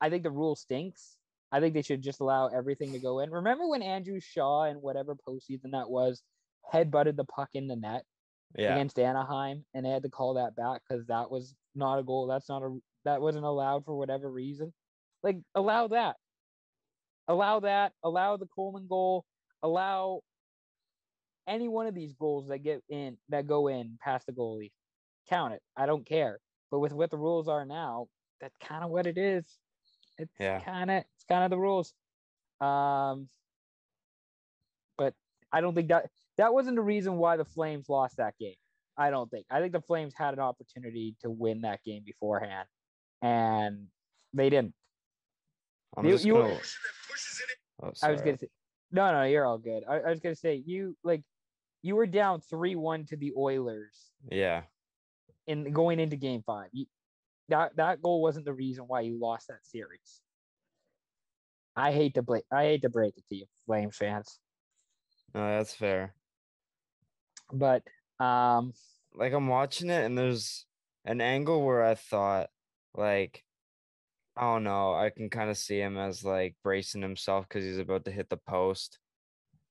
I- 0.00 0.10
think 0.10 0.22
the 0.24 0.30
rule 0.30 0.56
stinks. 0.56 1.16
I 1.50 1.60
think 1.60 1.72
they 1.74 1.82
should 1.82 2.02
just 2.02 2.20
allow 2.20 2.48
everything 2.48 2.92
to 2.92 2.98
go 2.98 3.20
in. 3.20 3.30
Remember 3.30 3.66
when 3.66 3.80
Andrew 3.82 4.20
Shaw 4.20 4.64
and 4.64 4.82
whatever 4.82 5.16
postseason 5.16 5.72
that 5.72 5.88
was 5.88 6.22
headbutted 6.72 7.16
the 7.16 7.24
puck 7.24 7.50
in 7.54 7.68
the 7.68 7.76
net 7.76 8.04
Yeah. 8.56 8.74
against 8.74 8.98
Anaheim, 8.98 9.64
and 9.72 9.86
they 9.86 9.90
had 9.90 10.02
to 10.02 10.10
call 10.10 10.34
that 10.34 10.54
back 10.56 10.82
because 10.86 11.06
that 11.06 11.30
was 11.30 11.54
not 11.74 11.98
a 11.98 12.02
goal. 12.02 12.26
That's 12.26 12.48
not 12.50 12.62
a 12.62 12.78
that 13.08 13.22
wasn't 13.22 13.44
allowed 13.44 13.84
for 13.84 13.96
whatever 13.96 14.30
reason. 14.30 14.72
Like 15.22 15.38
allow 15.54 15.88
that, 15.88 16.16
allow 17.26 17.60
that, 17.60 17.92
allow 18.04 18.36
the 18.36 18.46
Coleman 18.46 18.86
goal, 18.88 19.24
allow 19.62 20.20
any 21.46 21.68
one 21.68 21.86
of 21.86 21.94
these 21.94 22.12
goals 22.12 22.48
that 22.48 22.58
get 22.58 22.82
in 22.88 23.16
that 23.30 23.46
go 23.46 23.68
in 23.68 23.98
past 24.00 24.26
the 24.26 24.32
goalie, 24.32 24.72
count 25.28 25.54
it. 25.54 25.62
I 25.76 25.86
don't 25.86 26.06
care. 26.06 26.38
But 26.70 26.80
with 26.80 26.92
what 26.92 27.10
the 27.10 27.16
rules 27.16 27.48
are 27.48 27.64
now, 27.64 28.08
that's 28.40 28.56
kind 28.58 28.84
of 28.84 28.90
what 28.90 29.06
it 29.06 29.16
is. 29.16 29.44
It's 30.18 30.34
Yeah. 30.38 30.60
kind 30.60 30.90
of 30.90 31.04
it's 31.14 31.24
kind 31.24 31.44
of 31.44 31.50
the 31.50 31.58
rules. 31.58 31.94
Um, 32.60 33.28
but 34.98 35.14
I 35.52 35.60
don't 35.60 35.74
think 35.74 35.88
that 35.88 36.10
that 36.36 36.52
wasn't 36.52 36.76
the 36.76 36.82
reason 36.82 37.16
why 37.16 37.36
the 37.36 37.44
Flames 37.44 37.88
lost 37.88 38.18
that 38.18 38.36
game. 38.38 38.56
I 38.96 39.10
don't 39.10 39.30
think. 39.30 39.46
I 39.50 39.60
think 39.60 39.72
the 39.72 39.80
Flames 39.80 40.12
had 40.14 40.34
an 40.34 40.40
opportunity 40.40 41.16
to 41.20 41.30
win 41.30 41.62
that 41.62 41.82
game 41.84 42.02
beforehand, 42.04 42.68
and 43.22 43.86
they 44.32 44.50
didn't. 44.50 44.74
I'm 45.96 46.04
You- 46.04 46.12
just 46.12 46.24
you- 46.24 46.34
gonna. 46.34 46.58
Oh, 47.82 47.92
I 48.02 48.10
was 48.10 48.20
gonna 48.22 48.38
say, 48.38 48.48
no, 48.90 49.12
no, 49.12 49.22
you're 49.24 49.46
all 49.46 49.58
good. 49.58 49.84
I, 49.88 49.98
I 50.00 50.10
was 50.10 50.20
gonna 50.20 50.34
say 50.34 50.62
you 50.66 50.96
like 51.04 51.22
you 51.82 51.94
were 51.96 52.06
down 52.06 52.40
three 52.40 52.74
one 52.76 53.04
to 53.06 53.16
the 53.16 53.32
Oilers 53.36 54.10
Yeah. 54.30 54.62
in 55.46 55.72
going 55.72 56.00
into 56.00 56.16
Game 56.16 56.42
Five. 56.44 56.68
You, 56.72 56.86
that 57.48 57.76
that 57.76 58.02
goal 58.02 58.20
wasn't 58.20 58.44
the 58.46 58.52
reason 58.52 58.84
why 58.88 59.02
you 59.02 59.18
lost 59.18 59.46
that 59.48 59.64
series. 59.64 60.20
I 61.76 61.92
hate 61.92 62.14
to 62.14 62.22
break. 62.22 62.44
I 62.50 62.64
hate 62.64 62.82
to 62.82 62.88
break 62.88 63.16
it 63.16 63.24
to 63.28 63.36
you, 63.36 63.46
Flames 63.66 63.96
fans, 63.96 64.40
No, 65.34 65.40
that's 65.56 65.72
fair. 65.74 66.14
but 67.52 67.84
um, 68.18 68.72
Like 69.14 69.32
I'm 69.32 69.46
watching 69.46 69.88
it 69.90 70.04
and 70.04 70.18
there's 70.18 70.66
an 71.04 71.20
angle 71.20 71.64
where 71.64 71.84
I 71.84 71.94
thought 71.94 72.50
like 72.98 73.44
I 74.36 74.42
don't 74.42 74.64
know, 74.64 74.92
I 74.94 75.10
can 75.10 75.30
kind 75.30 75.50
of 75.50 75.56
see 75.56 75.80
him 75.80 75.96
as 75.98 76.24
like 76.24 76.54
bracing 76.62 77.02
himself 77.02 77.48
because 77.48 77.64
he's 77.64 77.78
about 77.78 78.04
to 78.04 78.10
hit 78.12 78.28
the 78.28 78.36
post 78.36 78.98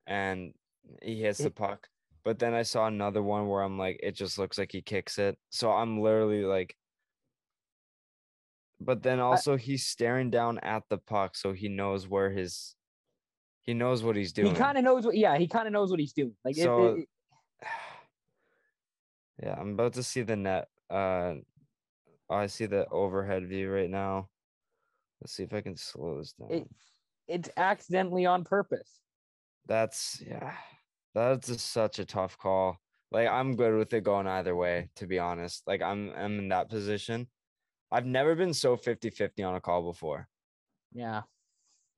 and 0.05 0.53
he 1.01 1.21
hits 1.21 1.37
the 1.39 1.51
puck. 1.51 1.87
But 2.25 2.39
then 2.39 2.53
I 2.53 2.63
saw 2.63 2.87
another 2.87 3.23
one 3.23 3.47
where 3.47 3.61
I'm 3.61 3.77
like, 3.77 3.99
it 4.03 4.11
just 4.15 4.37
looks 4.37 4.57
like 4.57 4.71
he 4.73 4.81
kicks 4.81 5.17
it. 5.19 5.37
So 5.51 5.71
I'm 5.71 6.01
literally 6.01 6.43
like 6.43 6.75
but 8.79 9.01
then 9.01 9.19
also 9.19 9.55
he's 9.55 9.85
staring 9.87 10.29
down 10.29 10.59
at 10.59 10.83
the 10.89 10.97
puck 10.99 11.35
so 11.35 11.51
he 11.51 11.67
knows 11.67 12.07
where 12.07 12.29
his 12.29 12.75
he 13.63 13.73
knows 13.73 14.03
what 14.03 14.15
he's 14.15 14.31
doing. 14.33 14.53
he 14.53 14.55
kind 14.55 14.77
of 14.77 14.83
knows 14.83 15.05
what. 15.05 15.17
Yeah, 15.17 15.37
he 15.37 15.47
kind 15.47 15.67
of 15.67 15.73
knows 15.73 15.89
what 15.91 15.99
he's 15.99 16.13
doing. 16.13 16.35
Like 16.45 16.57
it- 16.57 16.63
So- 16.63 16.85
it, 16.95 16.99
it- 16.99 17.07
yeah, 19.43 19.55
I'm 19.59 19.71
about 19.73 19.93
to 19.93 20.03
see 20.03 20.21
the 20.21 20.35
net. 20.35 20.67
Uh, 20.89 21.35
I 22.29 22.47
see 22.47 22.65
the 22.65 22.87
overhead 22.89 23.47
view 23.47 23.71
right 23.71 23.89
now. 23.89 24.29
Let's 25.21 25.33
see 25.33 25.43
if 25.43 25.53
I 25.53 25.61
can 25.61 25.75
slow 25.77 26.17
this 26.17 26.33
down. 26.33 26.51
it, 26.51 26.67
it's 27.27 27.49
accidentally 27.57 28.25
on 28.25 28.43
purpose. 28.43 28.99
That's 29.65 30.21
yeah, 30.25 30.53
that's 31.13 31.47
just 31.47 31.71
such 31.71 31.99
a 31.99 32.05
tough 32.05 32.37
call. 32.37 32.77
Like 33.11 33.27
I'm 33.27 33.55
good 33.55 33.75
with 33.77 33.93
it 33.93 34.03
going 34.03 34.27
either 34.27 34.55
way, 34.55 34.89
to 34.97 35.07
be 35.07 35.19
honest. 35.19 35.63
Like 35.67 35.81
I'm 35.81 36.11
I'm 36.15 36.39
in 36.39 36.49
that 36.49 36.69
position. 36.69 37.27
I've 37.91 38.05
never 38.05 38.35
been 38.35 38.53
so 38.53 38.75
50-50 38.75 39.47
on 39.47 39.55
a 39.55 39.61
call 39.61 39.81
before. 39.91 40.27
Yeah. 40.93 41.21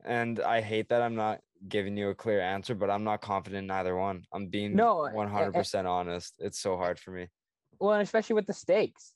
And 0.06 0.40
I 0.40 0.62
hate 0.62 0.90
that 0.90 1.02
I'm 1.02 1.16
not 1.16 1.40
giving 1.68 1.98
you 1.98 2.10
a 2.10 2.16
clear 2.16 2.40
answer, 2.40 2.76
but 2.76 2.92
I'm 2.92 3.04
not 3.04 3.22
confident 3.22 3.64
in 3.66 3.72
either 3.72 3.96
one. 3.98 4.22
I'm 4.32 4.48
being 4.50 4.76
No, 4.76 5.06
a- 5.06 5.10
a- 5.10 5.14
100% 5.14 5.86
honest. 5.86 6.36
It's 6.40 6.60
so 6.60 6.78
hard 6.78 7.00
for 7.00 7.10
me. 7.12 7.28
well 7.80 7.94
and 7.94 8.04
especially 8.04 8.36
with 8.36 8.46
the 8.48 8.54
stakes 8.54 9.14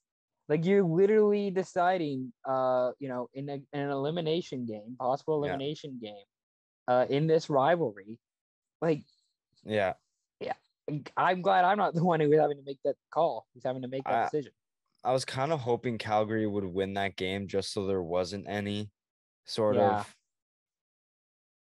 like 0.49 0.65
you're 0.65 0.83
literally 0.83 1.49
deciding 1.51 2.33
uh 2.47 2.91
you 2.99 3.07
know 3.09 3.29
in, 3.33 3.47
a, 3.49 3.53
in 3.53 3.79
an 3.79 3.89
elimination 3.89 4.65
game 4.65 4.95
possible 4.99 5.41
Yeah. 5.43 5.51
elimination 5.53 5.99
game 6.01 6.25
uh 6.87 7.05
in 7.09 7.27
this 7.27 7.49
rivalry 7.49 8.17
like 8.81 9.01
Yeah. 9.63 9.93
Yeah. 10.39 10.53
I'm 11.17 11.41
glad 11.41 11.65
i'm 11.65 11.77
not 11.77 11.93
the 11.93 12.03
one 12.11 12.19
who 12.19 12.29
was 12.29 12.39
having 12.39 12.57
to 12.57 12.63
make 12.65 12.79
that 12.83 12.95
call 13.11 13.45
who's 13.53 13.63
having 13.63 13.81
to 13.83 13.87
make 13.87 14.03
that 14.05 14.13
I- 14.13 14.23
decision 14.25 14.51
I 15.05 15.11
was 15.11 15.25
kind 15.25 15.51
of 15.51 15.59
hoping 15.59 15.97
Calgary 15.97 16.47
would 16.47 16.63
win 16.63 16.93
that 16.93 17.17
game 17.17 17.45
just 17.49 17.73
so 17.73 17.85
there 17.87 18.01
wasn't 18.01 18.45
any 18.47 18.89
sort 19.43 19.75
Yeah. 19.75 19.99
of 19.99 20.15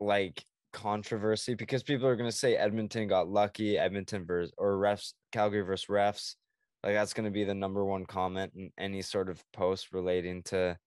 like 0.01 0.43
controversy 0.73 1.55
because 1.55 1.81
people 1.83 2.05
are 2.07 2.17
going 2.17 2.29
to 2.29 2.35
say 2.35 2.55
Edmonton 2.57 3.07
got 3.07 3.29
lucky, 3.29 3.77
Edmonton 3.77 4.25
versus 4.25 4.51
or 4.57 4.73
refs, 4.77 5.13
Calgary 5.31 5.61
versus 5.61 5.87
refs. 5.89 6.35
Like 6.83 6.93
that's 6.93 7.13
going 7.13 7.25
to 7.25 7.31
be 7.31 7.43
the 7.43 7.53
number 7.53 7.83
one 7.83 8.05
comment 8.05 8.53
in 8.55 8.71
any 8.77 9.01
sort 9.01 9.29
of 9.29 9.43
post 9.51 9.91
relating 9.91 10.43
to 10.43 10.77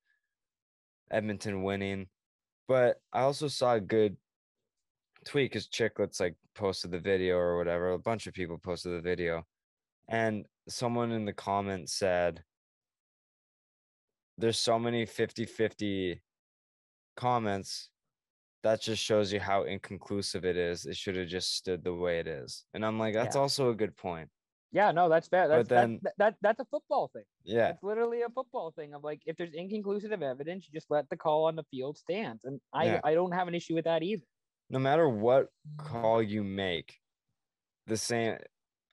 Edmonton 1.10 1.62
winning. 1.62 2.06
But 2.66 2.96
I 3.12 3.20
also 3.22 3.48
saw 3.48 3.74
a 3.74 3.80
good 3.80 4.16
tweet 5.26 5.50
because 5.50 5.68
Chiclets 5.68 6.20
like 6.20 6.34
posted 6.54 6.90
the 6.90 6.98
video 6.98 7.36
or 7.36 7.58
whatever. 7.58 7.90
A 7.90 7.98
bunch 7.98 8.26
of 8.26 8.34
people 8.34 8.58
posted 8.58 8.92
the 8.92 9.00
video. 9.02 9.44
And 10.08 10.46
someone 10.68 11.12
in 11.12 11.24
the 11.24 11.32
comments 11.32 11.92
said, 11.92 12.42
There's 14.38 14.58
so 14.58 14.78
many 14.78 15.04
50 15.04 15.44
50 15.44 16.22
comments. 17.16 17.90
That 18.62 18.80
just 18.80 19.02
shows 19.02 19.32
you 19.32 19.40
how 19.40 19.64
inconclusive 19.64 20.44
it 20.44 20.56
is. 20.56 20.86
It 20.86 20.96
should 20.96 21.16
have 21.16 21.26
just 21.28 21.56
stood 21.56 21.82
the 21.82 21.92
way 21.94 22.20
it 22.20 22.28
is. 22.28 22.64
And 22.74 22.86
I'm 22.86 22.98
like, 22.98 23.12
that's 23.12 23.34
Yeah. 23.34 23.42
also 23.42 23.70
a 23.70 23.74
good 23.74 23.96
point. 23.96 24.28
Yeah, 24.72 24.90
no, 24.90 25.08
that's 25.10 25.28
fair. 25.28 25.48
That's 25.48 25.68
But 25.68 25.74
then- 25.74 26.00
that, 26.02 26.14
that 26.18 26.34
that's 26.40 26.60
a 26.60 26.64
football 26.64 27.08
thing. 27.12 27.24
Yeah. 27.44 27.68
It's 27.70 27.82
literally 27.82 28.22
a 28.22 28.30
football 28.30 28.70
thing 28.72 28.94
of 28.94 29.04
like 29.04 29.20
if 29.26 29.36
there's 29.36 29.52
inconclusive 29.52 30.22
evidence, 30.22 30.66
you 30.66 30.72
just 30.72 30.90
let 30.90 31.08
the 31.10 31.16
call 31.16 31.44
on 31.44 31.56
the 31.56 31.64
field 31.70 31.98
stand. 31.98 32.40
And 32.44 32.58
I 32.72 32.84
Yeah. 32.86 33.00
I 33.04 33.12
don't 33.14 33.32
have 33.32 33.48
an 33.48 33.54
issue 33.54 33.74
with 33.74 33.84
that 33.84 34.02
either. 34.02 34.24
no 34.70 34.78
matter 34.78 35.06
what 35.08 35.48
call 35.76 36.22
you 36.22 36.42
make, 36.42 36.96
the 37.86 37.96
same 37.98 38.38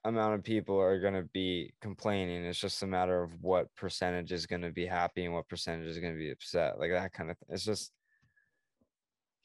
amount 0.03 0.33
of 0.33 0.43
people 0.43 0.77
are 0.77 0.99
going 0.99 1.13
to 1.13 1.27
be 1.33 1.73
complaining. 1.81 2.43
It's 2.43 2.59
just 2.59 2.83
a 2.83 2.87
matter 2.87 3.23
of 3.23 3.31
what 3.41 3.73
percentage 3.75 4.31
is 4.33 4.45
going 4.45 4.61
to 4.63 4.71
be 4.71 4.85
happy 4.85 5.23
and 5.25 5.33
what 5.33 5.47
percentage 5.47 5.87
is 5.87 5.99
going 5.99 6.13
to 6.13 6.19
be 6.19 6.31
upset. 6.31 6.79
Like 6.79 6.91
that 6.91 7.13
kind 7.13 7.29
of 7.31 7.37
thing. 7.37 7.49
It's 7.51 7.63
just, 7.63 7.91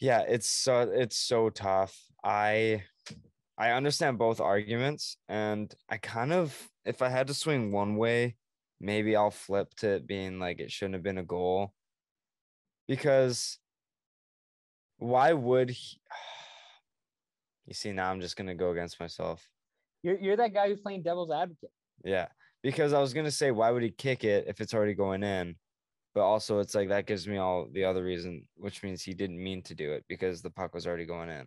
yeah, 0.00 0.20
it's 0.26 0.48
so, 0.48 0.80
it's 0.92 1.16
so 1.18 1.50
tough. 1.50 1.96
I, 2.24 2.82
I 3.56 3.70
understand 3.70 4.18
both 4.18 4.40
arguments 4.40 5.16
and 5.28 5.72
I 5.88 5.98
kind 5.98 6.32
of, 6.32 6.56
if 6.84 7.02
I 7.02 7.08
had 7.08 7.28
to 7.28 7.34
swing 7.34 7.70
one 7.70 7.96
way, 7.96 8.36
maybe 8.80 9.14
I'll 9.14 9.30
flip 9.30 9.72
to 9.76 9.90
it 9.96 10.06
being 10.06 10.38
like 10.38 10.60
it 10.60 10.72
shouldn't 10.72 10.94
have 10.94 11.02
been 11.02 11.18
a 11.18 11.24
goal. 11.24 11.72
Because 12.88 13.58
why 14.98 15.32
would 15.32 15.70
he 15.70 16.00
you 17.66 17.74
see 17.74 17.92
now 17.92 18.10
i'm 18.10 18.20
just 18.20 18.36
going 18.36 18.46
to 18.46 18.54
go 18.54 18.70
against 18.70 19.00
myself. 19.00 19.48
You're 20.02 20.18
you're 20.18 20.36
that 20.36 20.54
guy 20.54 20.68
who's 20.68 20.80
playing 20.80 21.02
devil's 21.02 21.30
advocate. 21.30 21.70
yeah 22.04 22.28
because 22.62 22.92
i 22.92 23.00
was 23.00 23.14
going 23.14 23.24
to 23.24 23.30
say 23.30 23.50
why 23.50 23.70
would 23.70 23.82
he 23.82 23.90
kick 23.90 24.24
it 24.24 24.44
if 24.46 24.60
it's 24.60 24.74
already 24.74 24.94
going 24.94 25.22
in? 25.22 25.56
But 26.14 26.22
also 26.22 26.60
it's 26.60 26.74
like 26.74 26.88
that 26.90 27.06
gives 27.06 27.26
me 27.26 27.38
all 27.38 27.68
the 27.72 27.84
other 27.84 28.04
reason 28.04 28.46
which 28.56 28.82
means 28.82 29.02
he 29.02 29.14
didn't 29.14 29.42
mean 29.42 29.62
to 29.62 29.74
do 29.74 29.92
it 29.92 30.04
because 30.08 30.42
the 30.42 30.50
puck 30.50 30.74
was 30.74 30.86
already 30.86 31.06
going 31.06 31.28
in 31.28 31.46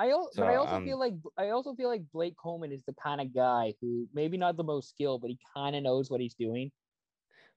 I 0.00 0.10
al- 0.12 0.30
but 0.34 0.48
I 0.48 0.56
also 0.56 0.76
um, 0.76 0.84
feel 0.86 0.98
like 0.98 1.14
I 1.36 1.50
also 1.50 1.74
feel 1.74 1.90
like 1.90 2.10
Blake 2.10 2.34
Coleman 2.42 2.72
is 2.72 2.82
the 2.84 2.94
kind 2.94 3.20
of 3.20 3.34
guy 3.34 3.74
who 3.82 4.08
maybe 4.14 4.38
not 4.38 4.56
the 4.56 4.64
most 4.64 4.88
skilled, 4.88 5.20
but 5.20 5.28
he 5.28 5.38
kind 5.54 5.76
of 5.76 5.82
knows 5.82 6.10
what 6.10 6.22
he's 6.22 6.32
doing. 6.34 6.72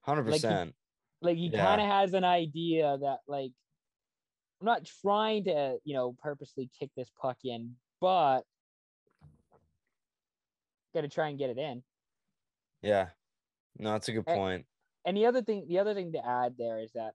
100% 0.06 0.74
Like 1.22 1.38
he 1.38 1.50
Yeah. 1.50 1.64
kind 1.64 1.80
of 1.80 1.86
has 1.88 2.12
an 2.12 2.24
idea 2.24 2.98
that 2.98 3.20
like 3.26 3.52
I'm 4.60 4.66
not 4.66 4.84
trying 4.84 5.44
to 5.44 5.78
you 5.84 5.94
know 5.94 6.14
purposely 6.22 6.70
kick 6.78 6.90
this 6.94 7.10
puck 7.18 7.38
in, 7.44 7.76
but 7.98 8.42
got 10.92 11.00
to 11.00 11.08
try 11.08 11.28
and 11.28 11.38
get 11.38 11.48
it 11.48 11.56
in. 11.58 11.82
yeah 12.82 13.08
no 13.78 13.92
that's 13.92 14.08
a 14.08 14.12
good 14.12 14.26
Eh, 14.26 14.34
point 14.34 14.66
and 15.06 15.16
the 15.16 15.24
other 15.26 15.40
thing 15.42 15.66
the 15.66 15.78
other 15.78 15.94
thing 15.94 16.12
to 16.12 16.26
add 16.26 16.56
there 16.58 16.78
is 16.78 16.92
that 16.92 17.14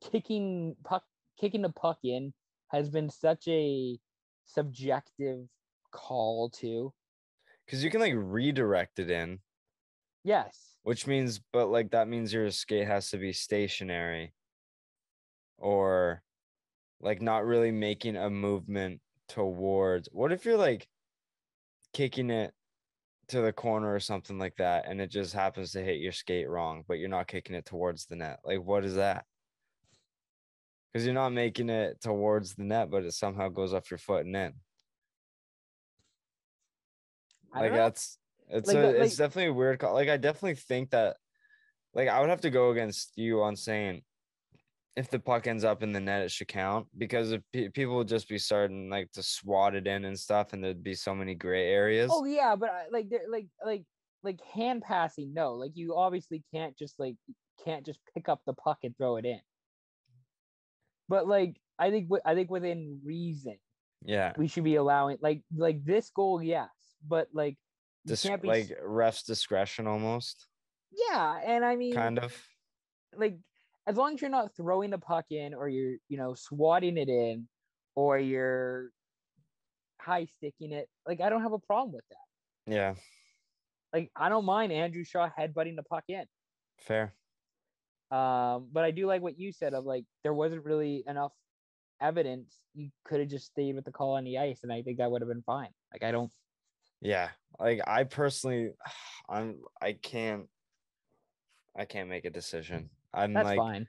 kicking 0.00 0.76
puck 0.84 1.04
kicking 1.40 1.62
the 1.62 1.70
puck 1.70 1.98
in 2.02 2.32
has 2.68 2.88
been 2.88 3.10
such 3.10 3.46
a 3.48 3.98
subjective 4.44 5.46
call 5.92 6.50
too 6.50 6.92
because 7.66 7.82
you 7.82 7.90
can 7.90 8.00
like 8.00 8.14
redirect 8.16 8.98
it 8.98 9.10
in. 9.10 9.40
Yes. 10.24 10.76
Which 10.82 11.06
means 11.06 11.40
but 11.52 11.66
like 11.66 11.90
that 11.90 12.08
means 12.08 12.32
your 12.32 12.50
skate 12.50 12.86
has 12.86 13.10
to 13.10 13.18
be 13.18 13.32
stationary. 13.32 14.32
Or 15.58 16.22
like 17.00 17.20
not 17.20 17.44
really 17.44 17.70
making 17.70 18.16
a 18.16 18.30
movement 18.30 19.00
towards 19.28 20.08
what 20.12 20.32
if 20.32 20.44
you're 20.44 20.56
like 20.56 20.86
kicking 21.92 22.30
it 22.30 22.52
to 23.26 23.40
the 23.40 23.52
corner 23.52 23.92
or 23.92 23.98
something 23.98 24.38
like 24.38 24.54
that 24.56 24.84
and 24.86 25.00
it 25.00 25.10
just 25.10 25.34
happens 25.34 25.72
to 25.72 25.82
hit 25.82 25.98
your 25.98 26.12
skate 26.12 26.48
wrong 26.48 26.84
but 26.86 26.98
you're 26.98 27.08
not 27.08 27.26
kicking 27.26 27.56
it 27.56 27.64
towards 27.64 28.06
the 28.06 28.16
net? 28.16 28.38
Like 28.44 28.62
what 28.62 28.84
is 28.84 28.94
that 28.96 29.24
because 30.96 31.04
you're 31.04 31.14
not 31.14 31.28
making 31.32 31.68
it 31.68 32.00
towards 32.00 32.54
the 32.54 32.64
net 32.64 32.90
but 32.90 33.04
it 33.04 33.12
somehow 33.12 33.48
goes 33.50 33.74
off 33.74 33.90
your 33.90 33.98
foot 33.98 34.24
and 34.24 34.34
in 34.34 34.52
I 37.52 37.60
like 37.60 37.72
know. 37.72 37.76
that's 37.76 38.18
it's 38.48 38.68
Like, 38.68 38.76
a, 38.76 38.80
the- 38.80 39.02
it's 39.02 39.16
definitely 39.16 39.50
a 39.50 39.54
weird 39.54 39.78
call. 39.78 39.92
Like 39.94 40.08
I 40.08 40.16
definitely 40.16 40.54
think 40.54 40.90
that 40.90 41.16
like 41.94 42.08
I 42.08 42.20
would 42.20 42.30
have 42.30 42.42
to 42.42 42.50
go 42.50 42.70
against 42.70 43.12
you 43.16 43.42
on 43.42 43.56
saying 43.56 44.02
if 44.96 45.10
the 45.10 45.18
puck 45.18 45.46
ends 45.46 45.64
up 45.64 45.82
in 45.82 45.92
the 45.92 46.00
net, 46.00 46.22
it 46.22 46.30
should 46.30 46.48
count 46.48 46.86
because 46.96 47.32
if 47.32 47.42
pe- 47.52 47.68
people 47.68 47.96
would 47.96 48.08
just 48.08 48.28
be 48.28 48.38
starting 48.38 48.88
like 48.88 49.10
to 49.12 49.22
swat 49.22 49.74
it 49.74 49.86
in 49.86 50.04
and 50.06 50.18
stuff, 50.18 50.52
and 50.52 50.62
there'd 50.64 50.82
be 50.82 50.94
so 50.94 51.14
many 51.14 51.34
gray 51.34 51.68
areas. 51.70 52.10
oh 52.12 52.24
yeah 52.24 52.56
but 52.56 52.70
I, 52.70 52.84
like 52.90 53.08
there 53.10 53.22
like 53.30 53.48
like 53.64 53.84
like 54.22 54.40
hand 54.54 54.82
passing 54.82 55.34
no 55.34 55.54
like 55.54 55.72
you 55.74 55.94
obviously 55.96 56.42
can't 56.54 56.76
just 56.78 56.98
like 56.98 57.16
can't 57.64 57.84
just 57.86 58.00
pick 58.14 58.28
up 58.28 58.40
the 58.46 58.54
puck 58.54 58.78
and 58.82 58.96
throw 58.96 59.16
it 59.16 59.24
in 59.24 59.40
but 61.08 61.26
like 61.26 61.56
i 61.78 61.90
think 61.90 62.08
i 62.24 62.34
think 62.34 62.50
within 62.50 63.00
reason 63.04 63.56
yeah, 64.04 64.34
we 64.36 64.46
should 64.46 64.62
be 64.62 64.76
allowing 64.76 65.16
like 65.20 65.42
like 65.56 65.84
this 65.84 66.10
goal 66.14 66.40
yes 66.40 66.68
but 67.08 67.28
like 67.32 67.56
Dis- 68.04 68.22
can't 68.22 68.40
be 68.40 68.48
like 68.48 68.78
refs 68.86 69.24
discretion 69.24 69.86
almost? 69.88 70.46
Yeah 70.92 71.40
and 71.44 71.64
i 71.64 71.74
mean 71.74 71.94
kind 71.94 72.18
of. 72.18 72.32
like 73.16 73.36
as 73.86 73.96
long 73.96 74.14
as 74.14 74.20
you're 74.20 74.30
not 74.30 74.54
throwing 74.56 74.90
the 74.90 74.98
puck 74.98 75.24
in 75.30 75.54
or 75.54 75.68
you're 75.68 75.96
you 76.08 76.18
know 76.18 76.34
swatting 76.34 76.98
it 76.98 77.08
in 77.08 77.48
or 77.96 78.18
you're 78.18 78.90
high 80.00 80.26
sticking 80.36 80.72
it 80.72 80.88
like 81.06 81.20
i 81.20 81.28
don't 81.28 81.42
have 81.42 81.52
a 81.52 81.58
problem 81.58 81.92
with 81.92 82.04
that. 82.10 82.72
Yeah, 82.72 82.94
like 83.92 84.10
i 84.14 84.28
don't 84.28 84.44
mind 84.44 84.72
andrew 84.72 85.04
shaw 85.04 85.28
headbutting 85.36 85.76
the 85.76 85.82
puck 85.82 86.04
in. 86.08 86.24
Fair. 86.78 87.12
Um 88.10 88.68
but 88.72 88.84
i 88.84 88.90
do 88.90 89.06
like 89.06 89.22
what 89.22 89.38
you 89.38 89.52
said 89.52 89.74
of 89.74 89.84
like 89.84 90.04
there 90.22 90.34
wasn't 90.34 90.64
really 90.64 91.02
enough 91.06 91.32
evidence 92.00 92.60
you 92.74 92.90
could 93.04 93.20
have 93.20 93.28
just 93.28 93.46
stayed 93.46 93.74
with 93.74 93.84
the 93.84 93.92
call 93.92 94.12
on 94.16 94.24
the 94.24 94.38
ice 94.38 94.60
and 94.62 94.72
i 94.72 94.82
think 94.82 94.98
that 94.98 95.10
would 95.10 95.22
have 95.22 95.28
been 95.28 95.42
fine 95.42 95.70
like 95.92 96.02
i 96.02 96.10
don't 96.10 96.32
Yeah, 97.00 97.30
like 97.58 97.80
I 97.86 98.04
personally, 98.04 98.72
I'm 99.28 99.62
I 99.80 99.92
can't, 99.92 100.48
I 101.76 101.84
can't 101.84 102.08
make 102.08 102.24
a 102.24 102.30
decision. 102.30 102.90
I'm 103.12 103.34
that's 103.34 103.48
like 103.48 103.58
fine 103.58 103.86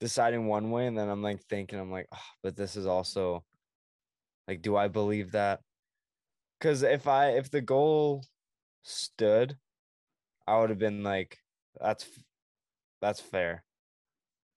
deciding 0.00 0.46
one 0.46 0.70
way 0.70 0.86
and 0.86 0.96
then 0.98 1.08
I'm 1.08 1.22
like 1.22 1.42
thinking 1.48 1.78
I'm 1.78 1.90
like, 1.90 2.08
oh, 2.12 2.28
but 2.42 2.56
this 2.56 2.76
is 2.76 2.86
also 2.86 3.44
like, 4.48 4.62
do 4.62 4.76
I 4.76 4.88
believe 4.88 5.32
that? 5.32 5.60
Because 6.58 6.82
if 6.82 7.06
I 7.06 7.30
if 7.30 7.50
the 7.50 7.60
goal 7.60 8.24
stood, 8.82 9.58
I 10.46 10.58
would 10.60 10.70
have 10.70 10.78
been 10.78 11.02
like, 11.02 11.38
that's 11.80 12.06
that's 13.04 13.20
fair. 13.20 13.62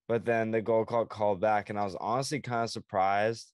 But 0.08 0.24
then 0.24 0.52
the 0.52 0.62
goal 0.62 0.86
called 0.86 1.10
called 1.10 1.42
back, 1.42 1.70
and 1.70 1.78
I 1.78 1.84
was 1.84 1.98
honestly 2.00 2.40
kind 2.40 2.64
of 2.64 2.70
surprised. 2.70 3.52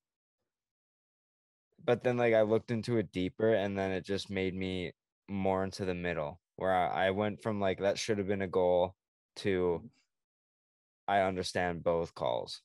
But 1.84 2.04
then 2.04 2.18
like 2.18 2.36
I 2.36 2.44
looked 2.44 2.70
into 2.70 2.98
it 2.98 3.12
deeper, 3.12 3.54
and 3.54 3.78
then 3.78 3.92
it 3.92 4.06
just 4.06 4.30
made 4.30 4.54
me 4.54 4.94
more 5.28 5.64
into 5.64 5.84
the 5.86 5.96
middle, 5.96 6.40
where 6.58 6.72
I, 6.72 7.08
I 7.08 7.12
went 7.12 7.42
from 7.42 7.60
like 7.60 7.80
that 7.80 7.98
should 7.98 8.20
have 8.20 8.28
been 8.28 8.44
a 8.44 8.48
goal 8.48 8.96
to 9.38 9.82
mm. 9.84 9.90
I 11.08 11.22
understand 11.22 11.84
both 11.84 12.14
calls. 12.14 12.62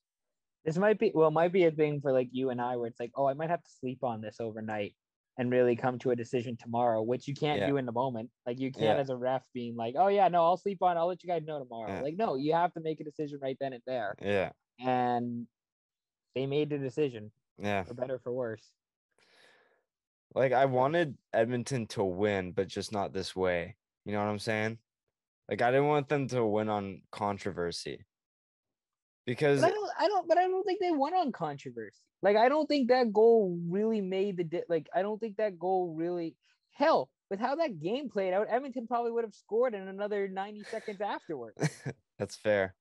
this 0.65 0.77
might 0.77 0.99
be 0.99 1.11
well 1.15 1.29
it 1.29 1.33
might 1.33 1.53
be 1.53 1.65
a 1.65 1.71
thing 1.71 2.01
for 2.01 2.13
like 2.13 2.29
you 2.31 2.51
and 2.51 2.61
i 2.61 2.77
where 2.77 2.89
it's 2.89 3.01
like 3.01 3.13
oh 3.17 3.27
i 3.27 3.35
might 3.35 3.51
have 3.51 3.63
to 3.63 3.71
sleep 3.81 4.05
on 4.05 4.21
this 4.21 4.37
overnight 4.39 4.95
and 5.39 5.51
really 5.51 5.77
come 5.77 5.99
to 6.01 6.11
a 6.11 6.17
decision 6.17 6.57
tomorrow 6.57 7.01
which 7.01 7.27
you 7.29 7.35
can't 7.35 7.61
Yeah. 7.61 7.69
do 7.69 7.77
in 7.79 7.87
the 7.87 7.93
moment 7.93 8.29
like 8.47 8.59
you 8.59 8.71
can't 8.73 8.97
Yeah. 8.97 9.03
as 9.03 9.09
a 9.11 9.17
ref 9.17 9.43
being 9.55 9.77
like 9.77 9.95
oh 9.97 10.09
yeah 10.09 10.29
no 10.29 10.43
i'll 10.45 10.57
sleep 10.57 10.83
on 10.83 10.97
i'll 10.97 11.07
let 11.07 11.23
you 11.23 11.29
guys 11.29 11.43
know 11.47 11.59
tomorrow 11.59 11.93
Yeah. 11.95 12.03
like 12.03 12.17
no 12.17 12.35
you 12.37 12.53
have 12.55 12.73
to 12.75 12.81
make 12.81 13.01
a 13.01 13.05
decision 13.05 13.39
right 13.41 13.57
then 13.61 13.73
and 13.73 13.83
there 13.87 14.15
Yeah, 14.21 14.51
and 14.81 15.47
they 16.35 16.47
made 16.47 16.71
the 16.71 16.79
decision 16.79 17.31
yeah. 17.59 17.85
for 17.85 17.95
better 17.95 18.15
or 18.17 18.19
for 18.19 18.33
worse 18.33 18.71
Like 20.35 20.53
I 20.53 20.67
wanted 20.67 21.17
Edmonton 21.33 21.87
to 21.89 22.05
win, 22.05 22.53
but 22.53 22.69
just 22.69 22.93
not 22.93 23.13
this 23.13 23.35
way. 23.35 23.77
You 24.05 24.13
know 24.13 24.21
what 24.21 24.31
I'm 24.31 24.39
saying? 24.39 24.79
Like 25.49 25.63
I 25.63 25.71
didn't 25.71 25.89
want 25.89 26.09
them 26.09 26.29
to 26.29 26.45
win 26.45 26.69
on 26.69 27.01
controversy. 27.11 28.05
Because 29.29 29.61
But 29.61 29.73
I 29.73 29.75
don't, 29.75 29.91
I 30.01 30.09
don't, 30.09 30.27
but 30.27 30.39
I 30.39 30.45
don't 30.45 30.65
think 30.65 30.81
they 30.81 30.91
won 30.91 31.13
on 31.13 31.33
controversy. 31.33 32.01
Like, 32.23 32.39
I 32.39 32.49
don't 32.49 32.67
think 32.67 32.89
that 32.89 33.13
goal 33.13 33.61
really 33.69 34.01
made 34.01 34.39
the 34.39 34.45
di- 34.45 34.63
like. 34.71 34.89
I 34.95 35.03
don't 35.03 35.21
think 35.21 35.37
that 35.37 35.59
goal 35.59 35.95
really. 35.95 36.35
Hell, 36.73 37.11
with 37.29 37.39
how 37.39 37.55
that 37.57 37.79
game 37.79 38.09
played 38.09 38.33
out, 38.33 38.47
Edmonton 38.49 38.87
probably 38.87 39.13
would 39.13 39.25
have 39.25 39.35
scored 39.35 39.75
in 39.75 39.87
another 39.87 40.29
ninety 40.29 40.65
seconds 40.65 41.03
afterwards. 41.03 41.61
that's 42.19 42.37
fair. 42.37 42.75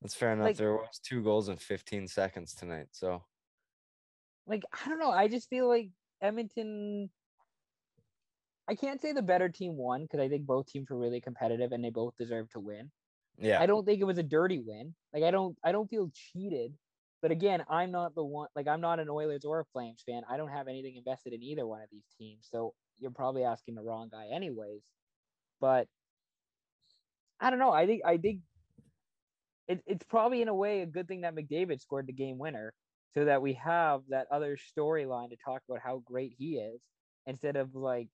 That's 0.00 0.14
fair 0.14 0.32
enough. 0.32 0.46
Like- 0.46 0.56
there 0.56 0.72
was 0.72 0.98
two 1.04 1.22
goals 1.22 1.50
in 1.50 1.58
15 1.58 2.08
seconds 2.08 2.54
tonight. 2.54 2.86
So 2.92 3.22
like 4.46 4.62
I 4.72 4.88
don't 4.88 4.98
know. 4.98 5.10
I 5.10 5.28
just 5.28 5.50
feel 5.50 5.68
like 5.68 5.90
Edmonton. 6.22 7.10
I 8.66 8.76
can't 8.76 9.02
say 9.02 9.12
the 9.12 9.20
better 9.20 9.50
team 9.50 9.76
won 9.76 10.04
because 10.04 10.20
I 10.20 10.30
think 10.30 10.46
both 10.46 10.68
teams 10.68 10.88
were 10.88 10.98
really 10.98 11.20
competitive 11.20 11.72
and 11.72 11.84
they 11.84 11.90
both 11.90 12.16
deserve 12.16 12.48
to 12.52 12.60
win. 12.60 12.90
Yeah. 13.40 13.60
I 13.60 13.66
don't 13.66 13.84
think 13.84 14.00
it 14.00 14.04
was 14.04 14.18
a 14.18 14.22
dirty 14.22 14.58
win. 14.58 14.94
Like 15.12 15.24
I 15.24 15.30
don't 15.30 15.56
I 15.64 15.72
don't 15.72 15.88
feel 15.88 16.10
cheated. 16.12 16.74
But 17.22 17.32
again, 17.32 17.64
I'm 17.68 17.90
not 17.90 18.14
the 18.14 18.24
one 18.24 18.48
like 18.54 18.68
I'm 18.68 18.80
not 18.80 19.00
an 19.00 19.08
Oilers 19.08 19.44
or 19.44 19.60
a 19.60 19.64
Flames 19.72 20.02
fan. 20.06 20.22
I 20.28 20.36
don't 20.36 20.50
have 20.50 20.68
anything 20.68 20.96
invested 20.96 21.32
in 21.32 21.42
either 21.42 21.66
one 21.66 21.82
of 21.82 21.88
these 21.90 22.06
teams. 22.18 22.48
So 22.50 22.74
you're 22.98 23.10
probably 23.10 23.44
asking 23.44 23.74
the 23.74 23.82
wrong 23.82 24.08
guy 24.10 24.28
anyways. 24.32 24.82
But 25.60 25.88
I 27.40 27.50
don't 27.50 27.58
know. 27.58 27.72
I 27.72 27.86
think 27.86 28.02
I 28.04 28.18
think 28.18 28.40
it, 29.68 29.82
it's 29.86 30.04
probably 30.04 30.42
in 30.42 30.48
a 30.48 30.54
way 30.54 30.82
a 30.82 30.86
good 30.86 31.08
thing 31.08 31.22
that 31.22 31.34
McDavid 31.34 31.80
scored 31.80 32.06
the 32.06 32.12
game 32.12 32.38
winner 32.38 32.74
so 33.12 33.24
that 33.24 33.42
we 33.42 33.54
have 33.54 34.02
that 34.08 34.26
other 34.30 34.56
storyline 34.56 35.30
to 35.30 35.36
talk 35.36 35.62
about 35.68 35.80
how 35.80 36.02
great 36.04 36.34
he 36.38 36.58
is 36.58 36.80
instead 37.26 37.56
of 37.56 37.74
like 37.74 38.08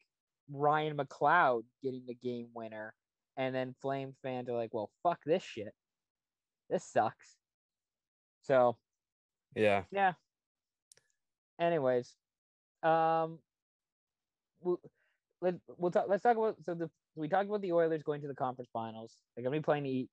Ryan 0.50 0.96
McLeod 0.96 1.62
getting 1.82 2.04
the 2.06 2.14
game 2.14 2.48
winner 2.54 2.94
and 3.36 3.54
then 3.54 3.74
Flame 3.80 4.14
fans 4.22 4.48
are 4.48 4.56
like, 4.56 4.72
well, 4.72 4.90
fuck 5.02 5.20
this 5.24 5.42
shit. 5.42 5.74
This 6.70 6.84
sucks. 6.84 7.36
So 8.42 8.78
Yeah. 9.54 9.84
yeah. 9.90 10.14
Anyways, 11.58 12.14
um, 12.82 13.38
we'll 14.60 14.80
let 15.40 15.54
we'll 15.76 15.90
talk. 15.90 16.06
Let's 16.08 16.22
talk 16.22 16.36
about 16.36 16.62
so 16.62 16.74
the 16.74 16.90
we 17.14 17.28
talked 17.28 17.48
about 17.48 17.62
the 17.62 17.72
Oilers 17.72 18.02
going 18.02 18.20
to 18.22 18.28
the 18.28 18.34
conference 18.34 18.70
finals. 18.72 19.16
They're 19.34 19.42
gonna 19.42 19.56
be 19.56 19.62
playing 19.62 19.84
the 19.84 20.08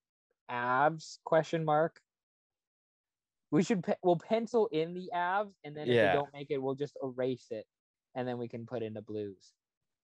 Avs? 0.50 1.20
Question 1.24 1.66
mark. 1.66 2.00
We 3.52 3.64
should 3.64 3.86
we'll 4.02 4.18
pencil 4.18 4.68
in 4.68 4.94
the 4.94 5.12
Avs, 5.14 5.54
and 5.64 5.76
then 5.76 5.88
if 5.88 5.96
Yeah. 5.96 6.08
they 6.08 6.14
don't 6.14 6.34
make 6.34 6.50
it, 6.50 6.58
we'll 6.58 6.76
just 6.76 6.98
erase 7.04 7.48
it, 7.52 7.66
and 8.16 8.28
then 8.28 8.38
we 8.38 8.48
can 8.48 8.66
put 8.66 8.82
in 8.84 8.94
the 8.94 9.02
Blues. 9.02 9.54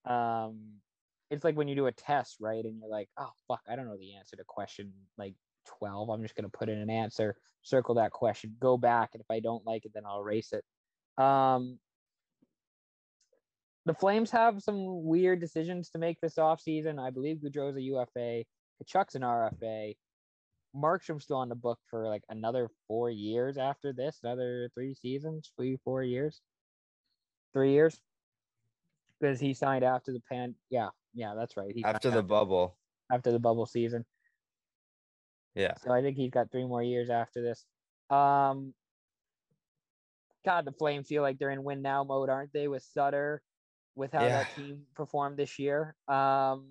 Um, 0.06 0.82
it's 1.30 1.44
like 1.44 1.56
when 1.56 1.68
you 1.68 1.76
do 1.76 1.88
a 1.88 1.92
test, 1.92 2.38
right? 2.40 2.64
And 2.64 2.80
you're 2.80 2.90
like, 2.90 3.10
oh 3.18 3.30
fuck, 3.48 3.62
I 3.70 3.76
don't 3.76 3.86
know 3.86 3.98
the 3.98 4.16
answer 4.16 4.36
to 4.36 4.44
question 4.48 4.92
like 5.18 5.36
12. 5.80 6.10
I'm 6.10 6.22
just 6.22 6.36
gonna 6.36 6.50
put 6.50 6.70
in 6.70 6.80
an 6.80 6.90
answer, 6.90 7.36
circle 7.62 7.96
that 7.96 8.12
question, 8.12 8.56
go 8.60 8.78
back, 8.78 9.12
and 9.14 9.22
if 9.22 9.30
I 9.30 9.40
don't 9.40 9.66
like 9.66 9.86
it, 9.86 9.92
then 9.94 10.04
I'll 10.06 10.22
erase 10.22 10.54
it. 10.54 11.24
Um, 11.24 11.78
the 13.86 13.94
Flames 13.94 14.32
have 14.32 14.62
some 14.62 15.04
weird 15.04 15.40
decisions 15.40 15.90
to 15.92 16.00
make 16.00 16.20
this 16.22 16.36
offseason. 16.36 17.00
I 17.00 17.10
believe 17.10 17.38
Gaudreau's 17.38 17.78
a 17.78 17.82
UFA, 17.82 18.44
Tkachuk's 18.84 19.16
an 19.16 19.22
RFA. 19.22 19.96
Markstrom's 20.76 21.24
still 21.24 21.38
on 21.38 21.50
the 21.50 21.56
book 21.56 21.80
for 21.90 22.08
like 22.08 22.24
another 22.30 22.70
four 22.88 23.10
years 23.10 23.58
after 23.58 23.92
this, 23.92 24.20
another 24.24 24.70
three 24.76 24.94
seasons, 24.94 25.52
three, 25.56 25.78
four 25.84 26.04
years, 26.04 26.42
three 27.54 27.72
years. 27.72 28.00
Because 29.20 29.40
he 29.40 29.54
signed 29.54 29.84
after 29.84 30.14
the 30.14 30.22
pan. 30.32 30.56
Yeah, 30.70 30.90
yeah, 31.14 31.34
that's 31.38 31.58
right. 31.58 31.72
He 31.74 31.84
After 31.84 32.10
the 32.12 32.24
bubble. 32.24 32.78
after 33.12 33.32
the 33.32 33.40
bubble 33.40 33.66
season. 33.66 34.06
Yeah. 35.56 35.74
So 35.84 35.92
I 35.92 36.02
think 36.02 36.16
he's 36.16 36.30
got 36.32 36.52
three 36.52 36.66
more 36.66 36.84
years 36.84 37.10
after 37.10 37.42
this. 37.42 37.66
Um, 38.10 38.74
God, 40.46 40.66
the 40.66 40.72
Flames 40.72 41.08
feel 41.08 41.22
like 41.22 41.38
they're 41.38 41.50
in 41.50 41.64
win 41.64 41.82
now 41.82 42.04
mode, 42.04 42.30
aren't 42.30 42.54
they? 42.54 42.68
With 42.68 42.84
Sutter, 42.84 43.42
with 43.96 44.12
how 44.14 44.20
that 44.20 44.48
team 44.56 44.84
performed 44.96 45.38
this 45.38 45.60
year. 45.60 45.96
Um, 46.08 46.70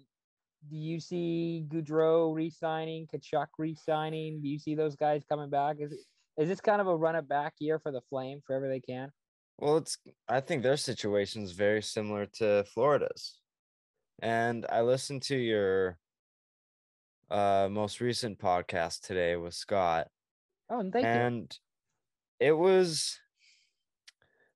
do 0.70 0.77
you 0.77 1.01
see 1.01 1.64
Gaudreau 1.68 2.35
re-signing, 2.35 3.07
Tkachuk 3.07 3.46
re-signing? 3.59 4.40
Do 4.40 4.48
you 4.48 4.59
see 4.59 4.74
those 4.74 4.96
guys 4.96 5.22
coming 5.29 5.51
back? 5.51 5.77
Is 5.81 5.92
it, 5.92 5.98
is 6.38 6.48
this 6.48 6.61
kind 6.61 6.81
of 6.81 6.87
a 6.87 6.96
run 6.96 7.14
it 7.16 7.29
back 7.29 7.55
year 7.59 7.79
for 7.79 7.92
the 7.92 8.01
Flames 8.09 8.42
forever 8.46 8.68
they 8.68 8.81
can? 8.81 9.11
Well, 9.59 9.77
it's 9.79 9.98
I 10.29 10.40
think 10.40 10.62
their 10.62 10.77
situation 10.77 11.42
is 11.42 11.53
very 11.53 11.83
similar 11.83 12.27
to 12.38 12.64
Florida's. 12.72 13.40
And 14.20 14.66
I 14.70 14.83
listened 14.83 15.22
to 15.24 15.37
your 15.37 15.98
uh 17.31 17.68
most 17.70 18.00
recent 18.00 18.38
podcast 18.38 19.00
today 19.07 19.37
with 19.37 19.52
Scott 19.54 20.09
Oh, 20.70 20.81
and 20.81 20.92
thank 20.92 21.04
you. 21.04 21.11
and 21.11 21.59
it 22.40 22.52
was 22.52 23.18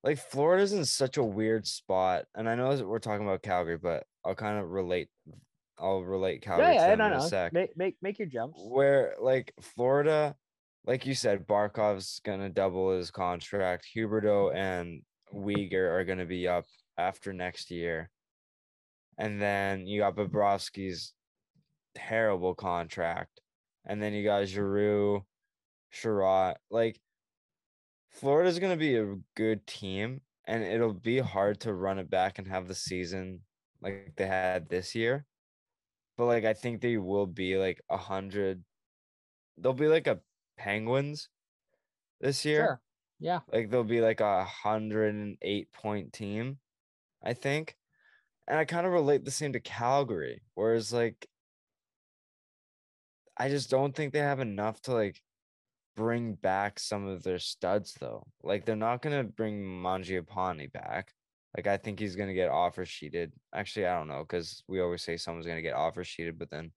like 0.03 0.19
Florida's 0.19 0.73
in 0.73 0.85
such 0.85 1.17
a 1.17 1.23
weird 1.23 1.67
spot. 1.67 2.25
And 2.35 2.49
I 2.49 2.55
know 2.55 2.75
that 2.77 2.87
we're 2.87 2.99
talking 2.99 3.27
about 3.27 3.43
Calgary, 3.43 3.79
but 3.79 4.05
I'll 4.25 4.35
kind 4.35 4.59
of 4.59 4.71
relate 4.71 5.09
I'll 5.79 6.03
relate 6.03 6.43
Calgary 6.43 6.75
Yeah, 6.75 6.85
to 6.85 6.89
yeah, 6.91 6.97
them 6.97 7.13
in 7.13 7.19
a 7.19 7.29
sec. 7.29 7.53
Make, 7.53 7.77
make 7.77 7.97
make 8.03 8.19
your 8.19 8.29
jumps. 8.29 8.59
where 8.63 9.15
like 9.21 9.53
Florida, 9.61 10.35
like 10.87 11.07
you 11.07 11.15
said, 11.15 11.47
Barkov's 11.47 12.21
gonna 12.25 12.49
double 12.51 12.93
his 12.97 13.11
contract. 13.11 13.87
Huberdeau 13.95 14.55
and 14.55 15.03
Weegar 15.35 15.91
are 15.91 16.05
gonna 16.05 16.27
be 16.27 16.47
up 16.49 16.65
after 16.99 17.33
next 17.33 17.71
year. 17.71 18.11
And 19.19 19.41
then 19.41 19.87
you 19.87 20.01
got 20.01 20.17
Bobrovsky's 20.17 21.15
terrible 21.95 22.55
contract. 22.55 23.41
And 23.85 24.03
then 24.03 24.13
you 24.13 24.25
got 24.25 24.47
Giroux, 24.47 25.25
Chiarot. 25.93 26.57
Like 26.71 27.01
Florida's 28.11 28.59
gonna 28.59 28.77
be 28.77 28.97
a 28.97 29.17
good 29.35 29.67
team, 29.67 30.21
and 30.47 30.63
it'll 30.63 30.95
be 30.95 31.19
hard 31.19 31.61
to 31.61 31.75
run 31.75 31.99
it 31.99 32.11
back 32.11 32.39
and 32.39 32.47
have 32.47 32.69
the 32.69 32.75
season 32.75 33.41
like 33.81 34.13
they 34.17 34.27
had 34.27 34.69
this 34.69 34.95
year. 34.95 35.27
But 36.17 36.27
like 36.27 36.45
I 36.45 36.55
think 36.55 36.81
they 36.81 36.97
will 36.97 37.27
be 37.27 37.57
like 37.57 37.81
a 37.91 37.97
hundred. 37.97 38.65
They'll 39.59 39.73
be 39.73 39.89
like 39.89 40.07
a 40.07 40.21
Penguins 40.57 41.29
this 42.21 42.45
year. 42.45 42.65
Sure. 42.65 42.81
Yeah. 43.19 43.41
Like 43.53 43.71
they'll 43.71 43.85
be 43.85 44.01
like 44.01 44.21
a 44.21 44.45
hundred 44.45 45.15
and 45.15 45.37
eight 45.43 45.73
point 45.73 46.13
team, 46.13 46.59
I 47.23 47.35
think. 47.35 47.77
And 48.53 48.59
I 48.59 48.67
kind 48.67 48.87
of 48.87 48.93
relate 48.93 49.25
the 49.25 49.31
same 49.31 49.55
to 49.55 49.61
Calgary, 49.61 50.43
whereas 50.53 50.93
like 50.93 51.27
I 53.35 53.49
just 53.49 53.71
don't 53.71 53.97
think 53.97 54.13
they 54.13 54.19
have 54.19 54.41
enough 54.41 54.79
to 54.83 54.93
like 54.93 55.23
bring 55.97 56.35
back 56.35 56.79
some 56.79 57.07
of 57.07 57.23
their 57.23 57.39
studs 57.39 57.95
though. 57.99 58.27
Like 58.43 58.67
they're 58.67 58.77
not 58.77 59.01
gonna 59.01 59.25
bring 59.25 59.63
Mangiapane 59.63 60.71
back. 60.71 61.15
Like 61.57 61.67
I 61.67 61.79
think 61.79 61.99
he's 61.99 62.15
gonna 62.15 62.35
get 62.35 62.51
offer 62.51 62.85
sheeted. 62.85 63.33
Actually, 63.55 63.87
I 63.87 63.97
don't 63.97 64.09
know 64.09 64.21
because 64.21 64.63
we 64.69 64.83
always 64.83 65.01
say 65.01 65.17
someone's 65.17 65.47
gonna 65.47 65.63
get 65.63 65.73
offer 65.73 66.05
sheeted, 66.05 66.39
but 66.39 66.51
then 66.51 66.73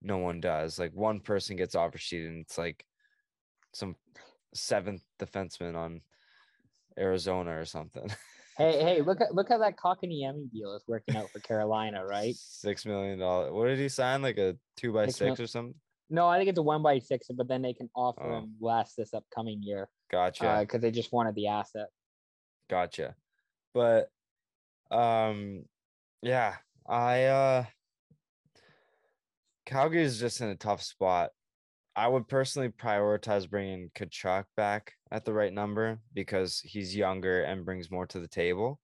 no 0.00 0.16
one 0.16 0.40
does. 0.40 0.78
Like 0.78 0.94
one 0.94 1.20
person 1.20 1.56
gets 1.56 1.74
offer 1.74 1.98
sheeted, 1.98 2.28
and 2.30 2.40
it's 2.40 2.56
like 2.56 2.82
some 3.74 3.94
seventh 4.54 5.02
defenseman 5.20 5.76
on 5.76 6.00
Arizona 6.98 7.58
or 7.60 7.66
something. 7.66 8.10
Hey, 8.56 8.80
hey, 8.82 9.02
look 9.02 9.20
at 9.20 9.34
look 9.34 9.48
how 9.48 9.58
that 9.58 9.76
Kotkaniemi 9.76 10.50
deal 10.52 10.74
is 10.76 10.84
working 10.86 11.16
out 11.16 11.28
for 11.30 11.40
Carolina, 11.40 12.04
right? 12.06 12.36
Six 12.36 12.86
million 12.86 13.18
dollar. 13.18 13.52
What 13.52 13.66
did 13.66 13.78
he 13.80 13.88
sign? 13.88 14.22
Like 14.22 14.38
a 14.38 14.56
two 14.76 14.92
by 14.92 15.06
Six 15.06 15.18
six 15.18 15.38
mil- 15.38 15.44
or 15.44 15.46
something? 15.48 15.74
No, 16.10 16.28
I 16.28 16.38
think 16.38 16.50
it's 16.50 16.58
a 16.58 16.62
one 16.62 16.82
by 16.82 16.98
six, 17.00 17.26
but 17.34 17.48
then 17.48 17.62
they 17.62 17.72
can 17.72 17.90
offer 17.96 18.22
Oh. 18.22 18.38
him 18.38 18.54
less 18.60 18.94
this 18.94 19.12
upcoming 19.12 19.62
year 19.62 19.88
Gotcha. 20.10 20.58
because 20.60 20.82
they 20.82 20.90
just 20.92 21.12
wanted 21.12 21.34
the 21.34 21.48
asset. 21.48 21.88
Gotcha. 22.70 23.16
But 23.72 24.10
um 24.90 25.64
yeah, 26.22 26.56
I 26.86 27.24
uh 27.24 27.64
Calgary 29.66 30.02
is 30.02 30.20
just 30.20 30.40
in 30.40 30.48
a 30.48 30.56
tough 30.56 30.82
spot. 30.82 31.30
I 31.96 32.08
would 32.08 32.26
personally 32.28 32.70
prioritize 32.70 33.48
bringing 33.48 33.90
Tkachuk 33.94 34.44
back 34.56 34.94
at 35.10 35.24
the 35.24 35.32
right 35.32 35.52
number 35.52 36.00
because 36.12 36.60
he's 36.60 36.96
younger 36.96 37.42
and 37.42 37.64
brings 37.64 37.90
more 37.90 38.06
to 38.06 38.18
the 38.18 38.28
table. 38.28 38.80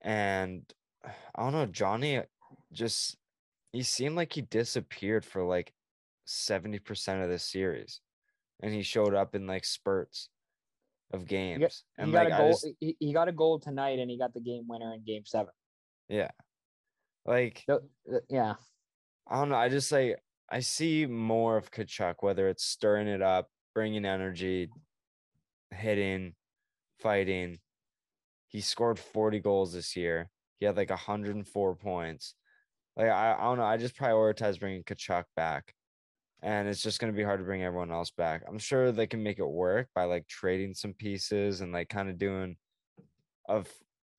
And 0.00 0.62
I 1.04 1.42
don't 1.42 1.52
know, 1.52 1.66
Johnny 1.66 2.22
just 2.72 3.16
he 3.72 3.82
seemed 3.82 4.16
like 4.16 4.32
he 4.32 4.42
disappeared 4.42 5.24
for 5.24 5.42
like 5.42 5.72
70% 6.26 7.22
of 7.22 7.28
the 7.28 7.38
series. 7.38 8.00
And 8.62 8.72
he 8.72 8.82
showed 8.82 9.14
up 9.14 9.34
in 9.34 9.46
like 9.46 9.64
spurts 9.64 10.28
of 11.12 11.26
games. 11.26 11.84
He 11.96 12.02
and 12.02 12.12
got 12.12 12.24
like 12.24 12.32
a 12.32 12.34
I 12.34 12.38
goal. 12.38 12.50
just 12.50 12.68
he, 12.80 12.96
he 12.98 13.12
got 13.12 13.28
a 13.28 13.32
goal 13.32 13.58
tonight, 13.58 13.98
and 13.98 14.10
he 14.10 14.18
got 14.18 14.32
the 14.32 14.40
game 14.40 14.64
winner 14.68 14.94
in 14.94 15.02
Game 15.04 15.24
Seven. 15.24 15.52
Yeah. 16.08 16.30
Like, 17.26 17.64
So, 17.68 17.80
uh, 18.12 18.18
yeah, 18.28 18.54
I 19.28 19.36
don't 19.36 19.48
know. 19.48 19.56
I 19.56 19.68
just 19.68 19.90
like, 19.90 20.18
I 20.50 20.60
see 20.60 21.06
more 21.06 21.56
of 21.56 21.70
Tkachuk, 21.70 22.16
whether 22.20 22.48
it's 22.48 22.64
stirring 22.64 23.08
it 23.08 23.22
up, 23.22 23.48
bringing 23.74 24.04
energy, 24.04 24.68
hitting, 25.70 26.34
fighting. 27.00 27.58
He 28.48 28.60
scored 28.60 28.98
40 28.98 29.40
goals 29.40 29.72
this 29.72 29.96
year. 29.96 30.30
He 30.60 30.66
had 30.66 30.76
like 30.76 30.90
104 30.90 31.76
points. 31.76 32.34
Like, 32.96 33.08
I, 33.08 33.34
I 33.34 33.42
don't 33.42 33.58
know. 33.58 33.64
I 33.64 33.76
just 33.76 33.96
prioritize 33.96 34.60
bringing 34.60 34.84
Tkachuk 34.84 35.24
back. 35.34 35.74
And 36.42 36.68
it's 36.68 36.82
just 36.82 37.00
going 37.00 37.12
to 37.12 37.16
be 37.16 37.24
hard 37.24 37.40
to 37.40 37.44
bring 37.44 37.62
everyone 37.62 37.90
else 37.90 38.10
back. 38.10 38.42
I'm 38.46 38.58
sure 38.58 38.92
they 38.92 39.06
can 39.06 39.22
make 39.22 39.38
it 39.38 39.46
work 39.46 39.88
by 39.94 40.04
like 40.04 40.26
trading 40.28 40.74
some 40.74 40.92
pieces 40.92 41.62
and 41.62 41.72
like 41.72 41.88
kind 41.88 42.10
of 42.10 42.18
doing 42.18 42.56
of 43.48 43.66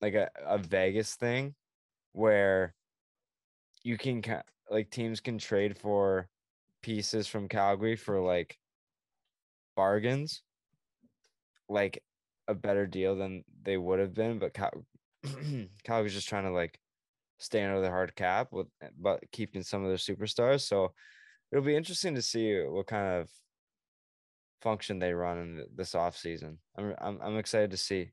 like 0.00 0.14
a, 0.14 0.28
a 0.44 0.58
Vegas 0.58 1.14
thing 1.14 1.54
where 2.12 2.74
you 3.84 3.96
can 3.96 4.22
ca- 4.22 4.42
like 4.70 4.90
teams 4.90 5.20
can 5.20 5.38
trade 5.38 5.78
for 5.78 6.28
pieces 6.82 7.26
from 7.26 7.48
Calgary 7.48 7.96
for 7.96 8.20
like 8.20 8.58
bargains. 9.76 10.42
Like 11.68 12.02
a 12.48 12.54
better 12.54 12.86
deal 12.86 13.16
than 13.16 13.44
they 13.62 13.76
would 13.76 13.98
have 13.98 14.14
been, 14.14 14.38
but 14.38 14.54
Cal- 14.54 14.86
Calgary's 15.84 16.14
just 16.14 16.28
trying 16.28 16.44
to 16.44 16.52
like 16.52 16.78
stay 17.38 17.62
under 17.62 17.80
the 17.80 17.90
hard 17.90 18.14
cap 18.14 18.48
with 18.52 18.68
but 18.98 19.20
keeping 19.32 19.62
some 19.62 19.84
of 19.84 19.88
their 19.88 19.96
superstars. 19.96 20.62
So 20.62 20.92
it'll 21.50 21.64
be 21.64 21.76
interesting 21.76 22.14
to 22.14 22.22
see 22.22 22.60
what 22.60 22.86
kind 22.86 23.20
of 23.20 23.30
function 24.62 24.98
they 24.98 25.12
run 25.12 25.38
in 25.38 25.66
this 25.74 25.94
off 25.94 26.16
season. 26.16 26.58
I'm 26.76 26.94
I'm 27.00 27.20
I'm 27.22 27.36
excited 27.36 27.70
to 27.72 27.76
see. 27.76 28.12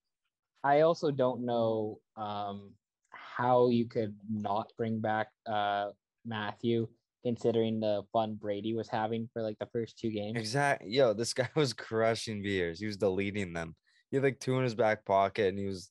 I 0.64 0.82
also 0.82 1.12
don't 1.12 1.46
know 1.46 2.00
um, 2.16 2.72
how 3.10 3.70
you 3.70 3.86
could 3.86 4.16
not 4.30 4.72
bring 4.78 5.00
back 5.00 5.28
uh, 5.46 5.90
Matthew, 6.26 6.88
considering 7.24 7.80
the 7.80 8.04
fun 8.12 8.36
Brady 8.36 8.74
was 8.74 8.90
having 8.90 9.30
for 9.34 9.42
like 9.42 9.58
the 9.60 9.68
first 9.68 9.98
two 9.98 10.10
games. 10.12 10.38
Exactly. 10.38 10.90
Yo, 10.92 11.14
this 11.14 11.34
guy 11.34 11.50
was 11.56 11.74
crushing 11.74 12.42
beers. 12.42 12.80
He 12.80 12.86
was 12.86 12.98
deleting 12.98 13.54
them. 13.54 13.76
He 14.12 14.18
had 14.18 14.24
like 14.24 14.40
two 14.40 14.58
in 14.58 14.64
his 14.64 14.76
back 14.76 15.06
pocket, 15.06 15.50
and 15.50 15.58
he 15.60 15.66
was 15.66 15.90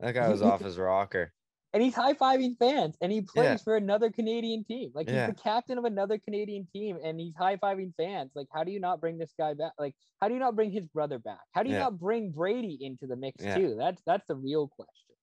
that 0.00 0.12
guy 0.12 0.28
was 0.28 0.42
off 0.42 0.60
his 0.64 0.78
rocker. 0.78 1.32
And 1.72 1.82
he's 1.82 1.94
high 1.96 2.12
fiving 2.14 2.56
fans, 2.56 2.96
and 3.00 3.10
he 3.10 3.20
plays 3.22 3.44
Yeah. 3.44 3.56
for 3.56 3.76
another 3.76 4.08
Canadian 4.08 4.62
team. 4.62 4.92
Like 4.94 5.08
he's 5.08 5.16
Yeah. 5.16 5.26
the 5.26 5.34
captain 5.34 5.76
of 5.76 5.84
another 5.84 6.18
Canadian 6.18 6.68
team, 6.72 6.98
and 7.02 7.18
he's 7.18 7.34
high 7.34 7.56
fiving 7.56 7.92
fans. 7.96 8.30
Like, 8.36 8.46
how 8.54 8.62
do 8.62 8.70
you 8.70 8.78
not 8.78 9.00
bring 9.00 9.18
this 9.18 9.32
guy 9.36 9.54
back? 9.54 9.72
Like, 9.76 9.96
how 10.20 10.28
do 10.28 10.34
you 10.34 10.40
not 10.40 10.54
bring 10.54 10.70
his 10.70 10.86
brother 10.86 11.18
back? 11.18 11.40
How 11.50 11.64
do 11.64 11.70
you 11.70 11.74
Yeah. 11.74 11.82
not 11.84 11.98
bring 11.98 12.30
Brady 12.30 12.78
into 12.80 13.08
the 13.08 13.16
mix 13.16 13.42
too? 13.42 13.74
That's 13.76 14.00
that's 14.06 14.24
the 14.28 14.36
real 14.36 14.68
question. 14.68 15.16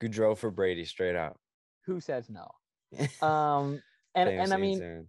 Gaudreau 0.00 0.36
for 0.38 0.52
Brady, 0.52 0.84
straight 0.84 1.16
out. 1.16 1.40
Who 1.86 1.98
says 1.98 2.30
no? 2.30 2.46
Um, 3.22 3.82
and 4.14 4.28
and 4.28 4.52
I 4.52 4.56
mean, 4.56 4.74
insane. 4.74 5.06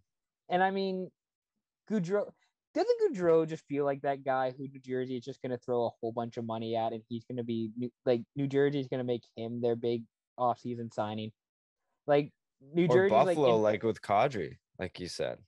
And 0.50 0.64
I 0.64 0.72
mean, 0.72 1.10
Gaudreau 1.90 2.26
doesn't 2.74 3.16
Gaudreau 3.16 3.48
just 3.48 3.66
feel 3.68 3.86
like 3.86 4.02
that 4.02 4.24
guy 4.24 4.54
who 4.56 4.68
New 4.68 4.80
Jersey 4.80 5.18
is 5.18 5.24
just 5.24 5.42
going 5.42 5.52
to 5.52 5.58
throw 5.58 5.88
a 5.88 5.90
whole 6.00 6.12
bunch 6.12 6.38
of 6.38 6.46
money 6.46 6.76
at, 6.76 6.94
and 6.94 7.02
he's 7.10 7.26
going 7.26 7.38
to 7.38 7.44
be 7.44 7.72
like 8.06 8.22
New 8.36 8.48
Jersey 8.48 8.80
is 8.80 8.88
going 8.88 9.00
to 9.00 9.04
make 9.04 9.24
him 9.36 9.62
their 9.62 9.76
big 9.76 10.04
offseason 10.40 10.94
signing. 10.94 11.32
Like 12.06 12.32
New 12.74 12.88
Jersey, 12.88 13.10
Buffalo, 13.10 13.58
like, 13.58 13.74
like, 13.74 13.84
with 13.84 14.02
Kadri, 14.02 14.58
like 14.80 15.00
you 15.00 15.08
said. 15.08 15.40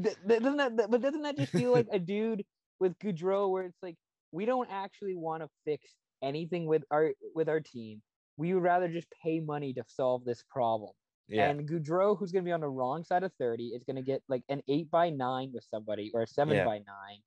doesn't 0.00 0.56
that 0.58 0.76
th- 0.76 0.90
but 0.90 1.00
doesn't 1.00 1.22
that 1.22 1.36
just 1.36 1.52
feel 1.52 1.72
like 1.72 1.86
a 1.92 1.98
dude 1.98 2.44
with 2.78 2.98
Gaudreau 2.98 3.50
where 3.50 3.64
it's 3.64 3.82
like 3.82 3.96
we 4.32 4.44
don't 4.44 4.68
actually 4.70 5.14
want 5.16 5.42
to 5.42 5.48
fix 5.64 5.94
anything 6.22 6.66
with 6.66 6.84
our 6.90 7.12
with 7.34 7.48
our 7.48 7.60
team. 7.60 8.02
We 8.38 8.54
would 8.54 8.62
rather 8.62 8.88
just 8.88 9.08
pay 9.22 9.40
money 9.40 9.74
to 9.74 9.82
solve 9.86 10.24
this 10.24 10.42
problem. 10.48 10.92
Yeah, 11.28 11.50
And 11.50 11.68
Gaudreau, 11.68 12.16
who's 12.18 12.32
going 12.32 12.42
to 12.42 12.48
be 12.48 12.52
on 12.52 12.60
the 12.62 12.68
wrong 12.70 13.04
side 13.04 13.22
of 13.22 13.32
30, 13.38 13.66
is 13.74 13.84
going 13.84 13.96
to 13.96 14.02
get 14.02 14.22
like 14.30 14.44
an 14.48 14.62
eight 14.66 14.90
by 14.90 15.10
nine 15.10 15.50
with 15.52 15.64
somebody 15.70 16.10
or 16.14 16.22
a 16.22 16.26
seven 16.26 16.56
Yeah. 16.56 16.64
by 16.64 16.78
nine. 16.78 17.20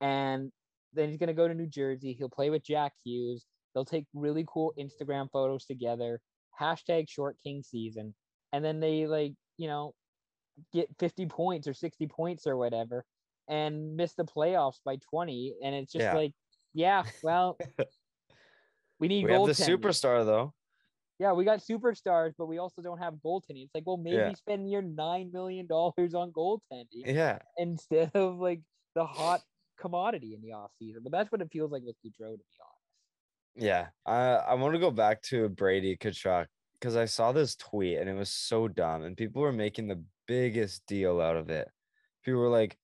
And 0.00 0.52
then 0.92 1.08
he's 1.08 1.18
going 1.18 1.26
to 1.28 1.34
go 1.34 1.48
to 1.48 1.54
New 1.54 1.66
Jersey. 1.66 2.12
He'll 2.12 2.28
play 2.28 2.50
with 2.50 2.62
Jack 2.62 2.92
Hughes. 3.04 3.46
They'll 3.74 3.84
take 3.84 4.06
really 4.14 4.44
cool 4.46 4.72
Instagram 4.78 5.28
photos 5.32 5.64
together. 5.64 6.20
Hashtag 6.60 7.08
short 7.08 7.36
king 7.42 7.62
season. 7.64 8.14
And 8.52 8.64
then 8.64 8.78
they 8.78 9.06
like, 9.08 9.34
you 9.56 9.66
know, 9.66 9.94
get 10.72 10.88
50 11.00 11.26
points 11.26 11.66
or 11.66 11.74
60 11.74 12.06
points 12.06 12.46
or 12.46 12.56
whatever 12.56 13.04
and 13.48 13.96
miss 13.96 14.14
the 14.14 14.24
playoffs 14.24 14.78
by 14.84 14.96
20. 15.10 15.56
And 15.64 15.74
it's 15.74 15.92
just 15.92 16.04
Yeah. 16.04 16.14
like, 16.14 16.32
yeah, 16.74 17.02
well, 17.22 17.58
we 19.00 19.08
need 19.08 19.24
we 19.24 19.32
have 19.32 19.46
the 19.46 19.52
superstar 19.52 20.24
though. 20.24 20.54
Yeah, 21.18 21.32
we 21.32 21.44
got 21.44 21.58
superstars, 21.60 22.34
but 22.38 22.46
we 22.46 22.58
also 22.58 22.80
don't 22.82 22.98
have 22.98 23.14
goaltending. 23.14 23.64
It's 23.64 23.74
like, 23.74 23.86
well, 23.86 23.96
maybe 23.96 24.34
Yeah. 24.34 24.36
spend 24.36 24.70
your 24.70 24.82
nine 24.82 25.32
million 25.32 25.66
dollars 25.66 26.14
on 26.14 26.32
goaltending 26.32 27.06
Yeah, 27.06 27.40
instead 27.56 28.12
of 28.14 28.38
like 28.38 28.62
the 28.94 29.06
hot 29.06 29.42
commodity 29.78 30.34
in 30.34 30.42
the 30.42 30.52
off 30.52 30.72
season. 30.78 31.02
But 31.02 31.12
that's 31.12 31.32
what 31.32 31.42
it 31.42 31.50
feels 31.52 31.72
like 31.72 31.82
with 31.82 31.96
Gaudreau, 32.04 32.32
to 32.32 32.38
be 32.38 32.58
honest. 32.62 32.84
yeah. 33.54 33.90
I 34.06 34.16
I 34.36 34.54
want 34.54 34.74
to 34.74 34.78
go 34.80 34.90
back 34.90 35.22
to 35.24 35.48
Brady 35.48 35.96
Tkachuk 35.96 36.46
because 36.74 36.96
I 36.96 37.06
saw 37.06 37.32
this 37.32 37.56
tweet 37.56 37.98
and 37.98 38.08
it 38.08 38.14
was 38.14 38.30
so 38.30 38.68
dumb, 38.68 39.02
and 39.02 39.16
people 39.16 39.42
were 39.42 39.52
making 39.52 39.88
the 39.88 40.04
biggest 40.26 40.86
deal 40.86 41.20
out 41.20 41.36
of 41.36 41.50
it. 41.50 41.70
People 42.24 42.40
were 42.40 42.48
like, 42.50 42.78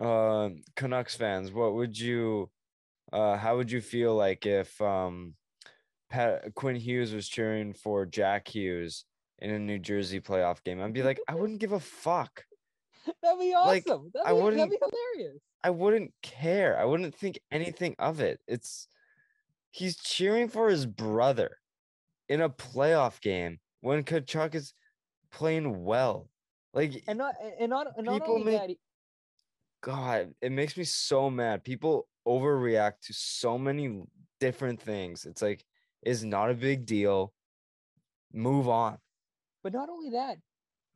um, 0.00 0.62
Canucks 0.76 1.14
fans, 1.16 1.52
what 1.52 1.74
would 1.74 1.98
you, 1.98 2.50
uh, 3.12 3.36
how 3.36 3.56
would 3.58 3.72
you 3.72 3.80
feel 3.82 4.16
like 4.16 4.46
if 4.46 4.80
um, 4.82 5.36
Pat, 6.10 6.54
Quinn 6.54 6.76
Hughes 6.76 7.12
was 7.14 7.28
cheering 7.28 7.72
for 7.72 8.04
Jack 8.04 8.48
Hughes 8.48 9.04
in 9.38 9.50
a 9.50 9.58
New 9.58 9.78
Jersey 9.78 10.20
playoff 10.20 10.62
game? 10.64 10.80
I'd 10.82 10.92
be 10.92 11.02
like, 11.02 11.20
I 11.28 11.34
wouldn't 11.34 11.60
give 11.60 11.72
a 11.72 11.80
fuck. 11.80 12.44
That'd 13.22 13.38
be 13.40 13.54
Like, 13.54 13.84
awesome. 13.88 14.10
that'd, 14.12 14.26
I 14.28 14.32
be, 14.34 14.40
wouldn't- 14.42 14.58
that'd 14.60 14.70
be 14.70 14.78
hilarious. 15.16 15.40
I 15.62 15.70
wouldn't 15.70 16.12
care. 16.22 16.78
I 16.78 16.84
wouldn't 16.84 17.14
think 17.14 17.38
anything 17.52 17.94
of 17.98 18.20
it. 18.20 18.40
It's 18.48 18.88
he's 19.70 19.96
cheering 19.96 20.48
for 20.48 20.68
his 20.68 20.84
brother 20.86 21.58
in 22.28 22.40
a 22.40 22.48
playoff 22.50 23.20
game 23.20 23.58
when 23.82 24.02
Tkachuk 24.04 24.54
is 24.54 24.72
playing 25.30 25.84
well. 25.84 26.28
Like 26.72 27.02
And 27.08 27.18
not 27.18 27.34
and 27.58 27.70
not 27.70 27.88
and 27.96 28.06
not 28.06 28.22
only 28.28 28.44
make- 28.44 28.60
that, 28.60 28.68
he- 28.70 28.78
God, 29.82 30.34
it 30.42 30.52
makes 30.52 30.76
me 30.76 30.84
so 30.84 31.30
mad. 31.30 31.64
People 31.64 32.06
overreact 32.26 33.00
to 33.06 33.14
so 33.14 33.56
many 33.58 34.02
different 34.38 34.80
things. 34.80 35.24
It's 35.24 35.40
like 35.42 35.64
it's 36.02 36.22
not 36.22 36.50
a 36.50 36.54
big 36.54 36.86
deal. 36.86 37.32
Move 38.32 38.68
on. 38.68 38.98
but 39.62 39.72
not 39.74 39.88
only 39.90 40.10
that, 40.10 40.38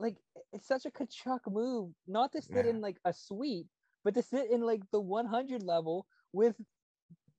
like 0.00 0.16
it's 0.52 0.66
such 0.66 0.86
a 0.86 0.90
Tkachuk 0.90 1.40
move, 1.50 1.92
not 2.06 2.32
to 2.32 2.40
sit 2.40 2.64
Yeah. 2.64 2.70
in 2.72 2.80
like 2.80 2.96
a 3.04 3.12
suite, 3.12 3.66
but 4.04 4.14
to 4.14 4.22
sit 4.22 4.50
in 4.50 4.62
like 4.62 4.82
the 4.90 5.00
100 5.00 5.62
level 5.62 6.06
with 6.32 6.56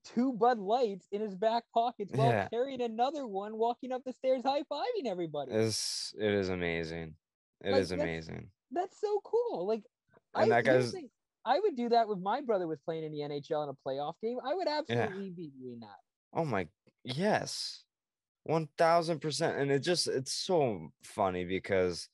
two 0.04 0.32
Bud 0.34 0.58
Lights 0.58 1.08
in 1.10 1.20
his 1.20 1.34
back 1.34 1.64
pockets 1.74 2.12
while 2.14 2.28
Yeah. 2.30 2.48
carrying 2.48 2.80
another 2.80 3.26
one, 3.26 3.56
walking 3.58 3.90
up 3.90 4.02
the 4.04 4.12
stairs, 4.12 4.42
high 4.44 4.62
fiving 4.62 5.06
everybody. 5.06 5.50
It's 5.52 6.14
it 6.18 6.32
is 6.32 6.48
amazing. 6.48 7.16
It 7.64 7.72
Like, 7.72 7.80
is 7.80 7.90
amazing. 7.90 8.50
That's 8.70 9.00
so 9.00 9.20
cool. 9.24 9.66
Like, 9.66 9.82
And 10.34 10.52
I, 10.52 10.62
that 10.62 10.64
guy's- 10.64 10.94
I 11.44 11.58
would 11.60 11.74
do 11.76 11.88
that 11.88 12.06
with 12.08 12.18
my 12.18 12.40
brother 12.40 12.66
was 12.68 12.78
playing 12.80 13.04
in 13.04 13.12
the 13.12 13.20
NHL 13.22 13.62
in 13.64 13.68
a 13.70 13.74
playoff 13.74 14.14
game. 14.20 14.38
I 14.44 14.54
would 14.54 14.68
absolutely 14.68 15.30
be 15.30 15.48
doing 15.58 15.80
that. 15.80 15.98
Oh 16.32 16.44
my 16.44 16.68
yes. 17.06 17.84
One 18.44 18.68
thousand 18.78 19.20
percent. 19.20 19.58
And 19.58 19.70
it 19.70 19.80
just 19.80 20.06
it's 20.06 20.32
so 20.32 20.92
funny 21.02 21.44
because 21.44 22.08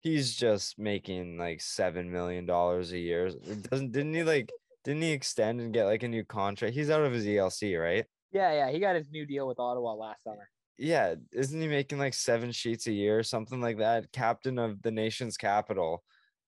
he's 0.00 0.34
just 0.34 0.78
making 0.78 1.38
like 1.38 1.60
seven 1.60 2.10
million 2.10 2.46
dollars 2.46 2.92
a 2.92 2.98
year. 2.98 3.26
It 3.26 3.68
Doesn't 3.70 3.92
didn't 3.92 4.14
he 4.14 4.22
like 4.22 4.50
didn't 4.84 5.02
he 5.02 5.12
extend 5.12 5.60
and 5.60 5.74
get 5.74 5.84
like 5.84 6.02
a 6.02 6.08
new 6.08 6.24
contract? 6.24 6.74
He's 6.74 6.90
out 6.90 7.04
of 7.04 7.12
his 7.12 7.26
ELC, 7.26 7.80
right? 7.80 8.06
Yeah, 8.32 8.52
yeah. 8.52 8.70
He 8.70 8.78
got 8.78 8.96
his 8.96 9.10
new 9.10 9.26
deal 9.26 9.46
with 9.46 9.58
Ottawa 9.58 9.94
last 9.94 10.22
summer. 10.22 10.48
Yeah, 10.78 11.14
isn't 11.32 11.60
he 11.60 11.68
making 11.68 11.98
like 11.98 12.14
seven 12.14 12.52
sheets 12.52 12.86
a 12.86 12.92
year 12.92 13.18
or 13.18 13.22
something 13.22 13.60
like 13.60 13.78
that? 13.78 14.12
Captain 14.12 14.58
of 14.58 14.82
the 14.82 14.90
nation's 14.90 15.36
capital. 15.36 16.04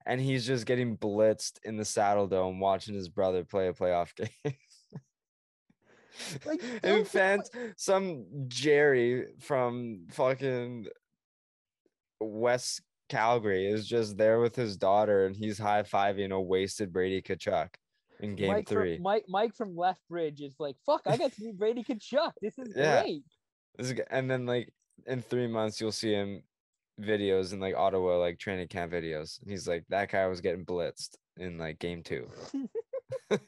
And 0.07 0.21
he's 0.21 0.47
just 0.47 0.65
getting 0.65 0.97
blitzed 0.97 1.59
in 1.65 1.77
the 1.77 1.83
Saddledome 1.83 2.61
watching 2.61 2.95
his 2.95 3.09
brother 3.09 3.45
play 3.45 3.69
a 3.69 3.75
playoff 3.75 4.15
game. 4.45 4.55
Like, 6.47 6.63
and 6.83 7.07
fans, 7.07 7.51
some 7.77 8.27
Jerry 8.49 9.27
from 9.41 10.07
fucking 10.11 10.87
West 12.21 12.83
Calgary 13.09 13.67
is 13.67 13.87
just 13.87 14.17
there 14.17 14.41
with 14.41 14.57
his 14.57 14.77
daughter, 14.77 15.27
and 15.27 15.37
he's 15.37 15.59
high 15.59 15.83
fiving 15.83 16.33
a 16.33 16.41
wasted 16.41 16.93
Brady 16.93 17.23
Tkachuk 17.23 17.69
in 18.21 18.35
game 18.35 18.49
Mike 18.49 18.69
three. 18.69 18.97
From, 18.97 19.03
Mike 19.03 19.25
Mike 19.29 19.55
from 19.55 19.77
Lethbridge 19.77 20.41
is 20.41 20.57
like, 20.59 20.77
fuck, 20.85 21.03
I 21.07 21.17
got 21.17 21.33
to 21.33 21.43
meet 21.45 21.59
Brady 21.59 21.85
Tkachuk. 21.85 22.33
This 22.43 22.59
is 22.59 22.75
Yeah. 22.77 23.03
great. 23.03 23.23
This 23.77 23.91
is 23.91 24.01
and 24.11 24.31
then 24.31 24.47
like 24.47 24.73
in 25.07 25.23
three 25.23 25.47
months, 25.47 25.81
you'll 25.81 25.93
see 25.93 26.13
him 26.13 26.43
videos 27.01 27.53
in 27.53 27.61
like 27.61 27.77
Ottawa, 27.77 28.19
like 28.19 28.39
training 28.39 28.69
camp 28.69 28.93
videos. 28.93 29.41
And 29.41 29.51
he's 29.51 29.69
like, 29.69 29.85
that 29.89 30.11
guy 30.11 30.27
was 30.27 30.41
getting 30.41 30.65
blitzed 30.65 31.17
in 31.37 31.59
like 31.59 31.79
game 31.79 32.03
two. 32.03 32.29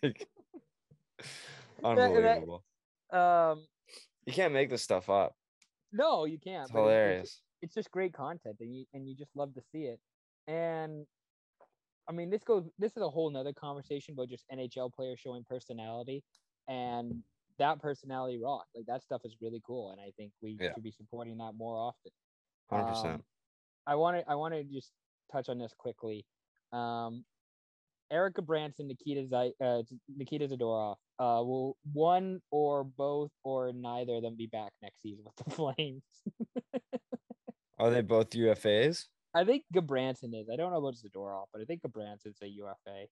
Like, 0.02 0.28
unbelievable. 1.84 2.64
Um, 3.12 3.66
You 4.26 4.32
can't 4.32 4.52
make 4.52 4.70
this 4.70 4.82
stuff 4.82 5.08
up. 5.10 5.34
no, 5.92 6.24
you 6.24 6.38
can't. 6.38 6.64
It's 6.64 6.72
but 6.72 6.80
it's- 6.80 6.92
hilarious. 6.96 7.42
it's 7.62 7.74
just 7.74 7.90
great 7.90 8.12
content 8.14 8.56
and 8.60 8.74
you 8.74 8.84
and 8.94 9.08
you 9.08 9.14
just 9.16 9.34
love 9.34 9.54
to 9.54 9.62
see 9.72 9.84
it. 9.84 10.00
And 10.46 11.06
I 12.08 12.12
mean 12.12 12.30
this 12.30 12.42
goes 12.44 12.68
this 12.78 12.92
is 12.96 13.02
a 13.02 13.08
whole 13.10 13.30
nother 13.30 13.52
conversation 13.52 14.14
about 14.14 14.28
just 14.28 14.44
NHL 14.52 14.92
players 14.92 15.18
showing 15.20 15.44
personality 15.44 16.22
and 16.68 17.22
that 17.58 17.80
personality 17.80 18.40
rock. 18.42 18.66
Like 18.74 18.86
that 18.86 19.02
stuff 19.02 19.22
is 19.24 19.36
really 19.40 19.60
cool 19.66 19.90
and 19.92 20.00
I 20.00 20.10
think 20.16 20.32
we 20.42 20.56
Yeah. 20.60 20.72
should 20.74 20.82
be 20.82 20.92
supporting 20.92 21.36
that 21.38 21.52
more 21.56 21.76
often. 21.76 22.12
100%. 22.70 23.14
Um, 23.16 23.24
I 23.86 23.94
want 23.96 24.16
to 24.18 24.30
I 24.30 24.34
want 24.36 24.54
to 24.54 24.62
just 24.64 24.92
touch 25.32 25.48
on 25.48 25.58
this 25.58 25.74
quickly. 25.74 26.24
Um, 26.72 27.24
Erik 28.12 28.34
Gudbranson, 28.34 28.86
Nikita 28.86 29.26
Zai, 29.26 29.52
uh, 29.60 29.82
Nikita 30.08 30.48
Zadorov. 30.48 30.96
Uh, 31.20 31.42
will 31.44 31.76
one 31.92 32.40
or 32.50 32.82
both 32.82 33.30
or 33.44 33.72
neither 33.74 34.14
of 34.14 34.22
them 34.22 34.36
be 34.38 34.46
back 34.46 34.72
next 34.80 35.02
season 35.02 35.22
with 35.26 35.36
the 35.44 35.50
Flames? 35.54 36.02
Are 37.78 37.90
they 37.90 38.00
both 38.00 38.30
UFAs? 38.30 39.04
I 39.34 39.44
think 39.44 39.64
Gudbranson 39.74 40.34
is. 40.34 40.48
I 40.52 40.56
don't 40.56 40.72
know 40.72 40.78
about 40.78 40.94
Zadorov, 40.94 41.44
but 41.52 41.60
I 41.60 41.66
think 41.66 41.82
Gudbranson's 41.82 42.38
a 42.42 42.48
UFA. 42.48 43.04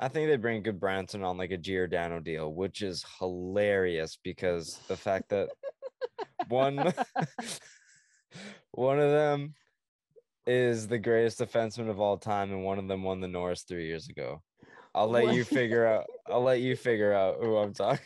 I 0.00 0.08
think 0.08 0.28
they 0.28 0.36
bring 0.36 0.64
Gudbranson 0.64 1.24
on 1.24 1.38
like 1.38 1.52
a 1.52 1.56
Giordano 1.56 2.18
deal, 2.18 2.52
which 2.52 2.82
is 2.82 3.04
hilarious 3.20 4.18
because 4.24 4.80
the 4.88 4.96
fact 4.96 5.28
that 5.28 5.48
one 6.48 6.76
one 8.72 8.98
of 8.98 9.10
them 9.12 9.54
is 10.46 10.88
the 10.88 10.98
greatest 10.98 11.38
defenseman 11.38 11.88
of 11.88 12.00
all 12.00 12.18
time, 12.18 12.50
and 12.50 12.64
one 12.64 12.80
of 12.80 12.88
them 12.88 13.04
won 13.04 13.20
the 13.20 13.28
Norris 13.28 13.62
three 13.62 13.86
years 13.86 14.08
ago. 14.08 14.42
I'll 14.94 15.08
let 15.08 15.24
What? 15.26 15.34
you 15.34 15.44
figure 15.44 15.86
out. 15.86 16.06
I'll 16.26 16.42
let 16.42 16.60
you 16.60 16.76
figure 16.76 17.12
out 17.12 17.38
who 17.40 17.56
I'm 17.56 17.74
talking. 17.74 18.04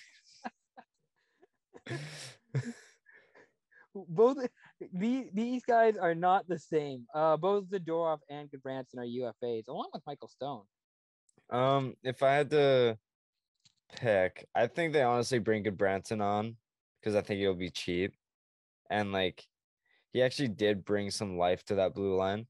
both 4.08 4.38
these 4.92 5.26
these 5.32 5.64
guys 5.64 5.96
are 5.96 6.14
not 6.14 6.48
the 6.48 6.58
same. 6.58 7.06
Uh, 7.14 7.36
both 7.36 7.70
Zadorov 7.70 8.18
and 8.28 8.50
Gudbranson 8.50 8.98
are 8.98 9.04
UFAs, 9.04 9.68
along 9.68 9.90
with 9.92 10.02
Michael 10.06 10.28
Stone. 10.28 10.62
Um, 11.50 11.94
if 12.02 12.22
I 12.22 12.32
had 12.32 12.50
to 12.50 12.98
pick, 13.96 14.46
I 14.54 14.66
think 14.66 14.92
they 14.92 15.02
honestly 15.02 15.38
bring 15.38 15.64
Gudbranson 15.64 16.20
on 16.20 16.56
because 17.00 17.14
I 17.14 17.20
think 17.20 17.40
it'll 17.40 17.54
be 17.54 17.70
cheap, 17.70 18.14
and 18.90 19.12
like 19.12 19.44
he 20.12 20.22
actually 20.22 20.48
did 20.48 20.84
bring 20.84 21.10
some 21.10 21.38
life 21.38 21.64
to 21.66 21.76
that 21.76 21.94
blue 21.94 22.16
line 22.16 22.46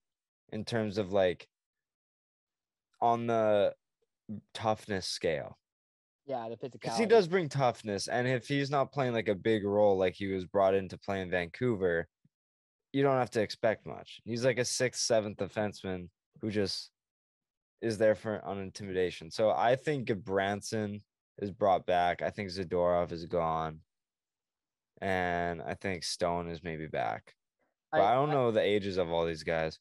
in 0.52 0.64
terms 0.64 0.98
of 0.98 1.12
like 1.12 1.48
on 3.00 3.26
the 3.26 3.74
toughness 4.54 5.06
scale 5.06 5.58
Yeah, 6.26 6.48
the 6.48 6.56
physicality. 6.56 6.72
because 6.72 6.98
he 6.98 7.06
does 7.06 7.28
bring 7.28 7.48
toughness, 7.48 8.08
and 8.08 8.26
if 8.26 8.48
he's 8.48 8.70
not 8.70 8.92
playing 8.92 9.12
like 9.12 9.28
a 9.28 9.34
big 9.34 9.64
role 9.64 9.96
like 9.96 10.14
he 10.14 10.26
was 10.26 10.44
brought 10.44 10.74
in 10.74 10.88
to 10.88 10.98
play 10.98 11.20
in 11.20 11.30
Vancouver, 11.30 12.08
you 12.92 13.02
don't 13.02 13.18
have 13.18 13.30
to 13.30 13.42
expect 13.42 13.86
much. 13.86 14.20
He's 14.24 14.44
like 14.44 14.58
a 14.58 14.64
sixth, 14.64 15.02
seventh 15.02 15.38
defenseman 15.38 16.08
who 16.40 16.50
just 16.50 16.90
is 17.82 17.98
there 17.98 18.14
for 18.14 18.42
on 18.44 18.58
intimidation. 18.58 19.30
So 19.30 19.50
I 19.50 19.76
think 19.76 20.14
Branson 20.24 21.02
is 21.38 21.50
brought 21.50 21.86
back. 21.86 22.22
I 22.22 22.30
think 22.30 22.48
Zadorov 22.48 23.12
is 23.12 23.26
gone, 23.26 23.80
and 25.00 25.62
I 25.62 25.74
think 25.74 26.04
Stone 26.04 26.48
is 26.48 26.62
maybe 26.62 26.86
back. 26.86 27.34
But 27.92 28.00
I, 28.02 28.14
don't 28.14 28.30
know 28.30 28.50
the 28.50 28.60
ages 28.60 28.96
of 28.96 29.10
all 29.10 29.26
these 29.26 29.42
guys. 29.42 29.78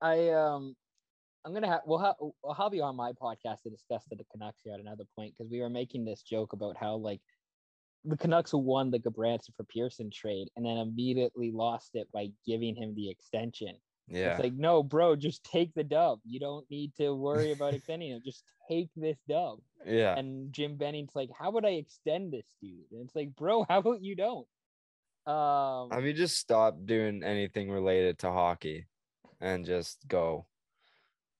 I 0.00 0.30
um, 0.30 0.74
I'm 1.44 1.52
gonna 1.52 1.68
have 1.68 1.80
we'll 1.86 1.98
have 1.98 2.14
I'll 2.44 2.54
have 2.54 2.74
you 2.74 2.82
on 2.82 2.96
my 2.96 3.12
podcast 3.12 3.62
to 3.62 3.70
discuss 3.70 4.04
the 4.08 4.16
Canucks 4.30 4.60
here 4.62 4.74
at 4.74 4.80
another 4.80 5.04
point 5.16 5.34
because 5.36 5.50
we 5.50 5.60
were 5.60 5.70
making 5.70 6.04
this 6.04 6.22
joke 6.22 6.52
about 6.52 6.76
how 6.76 6.96
like 6.96 7.20
the 8.04 8.16
Canucks 8.16 8.52
won 8.52 8.90
the 8.90 8.98
Gudbranson 8.98 9.54
for 9.56 9.64
Pearson 9.64 10.10
trade 10.10 10.48
and 10.56 10.64
then 10.64 10.76
immediately 10.76 11.50
lost 11.52 11.90
it 11.94 12.08
by 12.12 12.28
giving 12.46 12.74
him 12.74 12.94
the 12.94 13.10
extension. 13.10 13.76
Yeah, 14.08 14.32
It's 14.32 14.40
like, 14.40 14.54
no, 14.54 14.82
bro, 14.82 15.14
just 15.14 15.44
take 15.44 15.72
the 15.74 15.84
dub. 15.84 16.18
You 16.24 16.40
don't 16.40 16.68
need 16.68 16.92
to 16.96 17.14
worry 17.14 17.52
about 17.52 17.74
extending 17.74 18.10
him. 18.10 18.20
Just 18.24 18.42
take 18.68 18.88
this 18.96 19.18
dub. 19.28 19.60
yeah. 19.86 20.16
And 20.16 20.52
Jim 20.52 20.76
Benning's 20.76 21.14
like, 21.14 21.30
how 21.38 21.52
would 21.52 21.64
I 21.64 21.74
extend 21.74 22.32
this 22.32 22.46
dude? 22.60 22.90
And 22.90 23.02
it's 23.04 23.14
like, 23.14 23.34
bro, 23.36 23.64
how 23.68 23.78
about 23.78 24.02
you 24.02 24.16
don't? 24.16 24.46
Um, 25.24 25.90
Have 25.92 26.04
you 26.04 26.12
just 26.12 26.36
stopped 26.36 26.84
doing 26.84 27.22
anything 27.22 27.70
related 27.70 28.18
to 28.20 28.32
hockey 28.32 28.86
and 29.40 29.64
just 29.64 30.06
go 30.08 30.46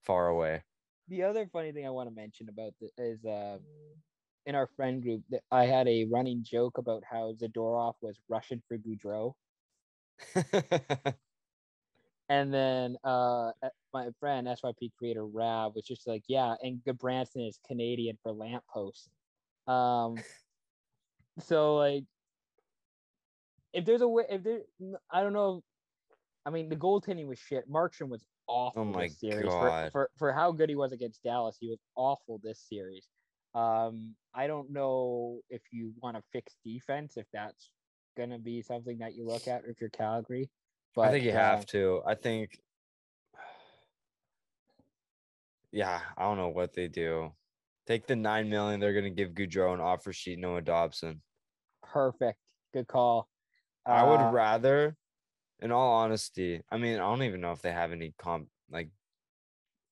far 0.05 0.27
away? 0.27 0.63
the 1.09 1.23
other 1.23 1.47
funny 1.51 1.71
thing 1.71 1.85
I 1.85 1.89
want 1.89 2.09
to 2.09 2.15
mention 2.15 2.49
about 2.49 2.73
this 2.79 2.91
is 2.97 3.25
uh, 3.25 3.57
in 4.45 4.55
our 4.55 4.67
friend 4.75 5.01
group 5.03 5.21
that 5.29 5.41
I 5.51 5.65
had 5.65 5.87
a 5.87 6.05
running 6.05 6.43
joke 6.43 6.77
about 6.77 7.03
how 7.09 7.33
Zadorov 7.33 7.95
was 8.01 8.17
Russian 8.29 8.61
for 8.67 8.77
Gaudreau. 8.77 9.33
And 12.29 12.53
then 12.53 12.97
uh, 13.03 13.51
my 13.93 14.07
friend 14.19 14.47
SYP 14.47 14.91
creator 14.97 15.25
Rav 15.25 15.75
was 15.75 15.85
just 15.85 16.07
like, 16.07 16.23
yeah, 16.27 16.55
and 16.63 16.79
Gudbranson 16.87 17.47
is 17.47 17.59
Canadian 17.67 18.17
for 18.23 18.31
lamppost. 18.31 19.09
Um, 19.67 20.15
so 21.39 21.75
like, 21.75 22.05
if 23.73 23.85
there's 23.85 24.01
a 24.01 24.07
way, 24.07 24.23
if 24.29 24.41
there, 24.41 24.61
I 25.11 25.21
don't 25.21 25.33
know, 25.33 25.63
I 26.45 26.49
mean, 26.49 26.69
the 26.69 26.75
goaltending 26.75 27.27
was 27.27 27.39
shit. 27.39 27.69
Markstrom 27.69 28.09
was 28.09 28.25
awful 28.47 28.81
Oh 28.81 28.85
my 28.85 29.03
this 29.03 29.19
series 29.19 29.45
for, 29.45 29.67
God. 29.69 29.91
for 29.91 30.09
for 30.17 30.33
how 30.33 30.51
good 30.51 30.69
he 30.69 30.75
was 30.75 30.91
against 30.91 31.23
Dallas. 31.23 31.57
He 31.59 31.69
was 31.69 31.79
awful 31.95 32.39
this 32.43 32.59
series. 32.59 33.07
Um, 33.55 34.15
I 34.33 34.47
don't 34.47 34.71
know 34.71 35.41
if 35.49 35.61
you 35.71 35.93
want 36.01 36.17
to 36.17 36.23
fix 36.31 36.55
defense, 36.65 37.17
if 37.17 37.27
that's 37.31 37.71
gonna 38.17 38.39
be 38.39 38.61
something 38.61 38.97
that 38.99 39.15
you 39.15 39.25
look 39.25 39.47
at 39.47 39.63
if 39.67 39.79
you're 39.79 39.89
Calgary. 39.89 40.49
But 40.95 41.07
I 41.07 41.11
think 41.11 41.25
you 41.25 41.31
uh, 41.31 41.35
have 41.35 41.65
to. 41.67 42.01
I 42.05 42.15
think, 42.15 42.57
yeah, 45.71 46.01
I 46.17 46.23
don't 46.23 46.37
know 46.37 46.49
what 46.49 46.73
they 46.73 46.87
do. 46.87 47.31
Take 47.85 48.07
the 48.07 48.15
nine 48.15 48.49
million 48.49 48.79
they're 48.79 48.93
gonna 48.93 49.09
give 49.09 49.31
Gaudreau 49.31 49.73
and 49.73 49.81
offer 49.81 50.13
sheet 50.13 50.39
Noah 50.39 50.61
Dobson. 50.61 51.21
Perfect. 51.81 52.39
Good 52.73 52.87
call. 52.87 53.27
I 53.85 54.03
would 54.03 54.21
Uh, 54.21 54.31
rather, 54.31 54.95
in 55.63 55.71
all 55.71 55.93
honesty, 55.93 56.61
I 56.69 56.77
mean, 56.77 56.95
I 56.95 57.09
don't 57.09 57.23
even 57.23 57.39
know 57.39 57.53
if 57.53 57.61
they 57.61 57.71
have 57.71 57.93
any 57.93 58.13
comp 58.19 58.49
like 58.69 58.89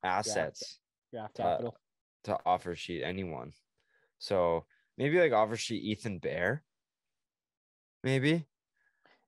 assets 0.03 0.79
draft 1.11 1.39
uh, 1.39 1.43
capital. 1.43 1.77
to 2.25 2.37
offer 2.45 2.75
sheet 2.75 3.03
anyone. 3.03 3.53
So 4.19 4.65
maybe 4.97 5.17
like 5.17 5.31
offer 5.31 5.55
sheet 5.55 5.83
Ethan 5.83 6.19
Bear. 6.19 6.63
Maybe. 8.03 8.45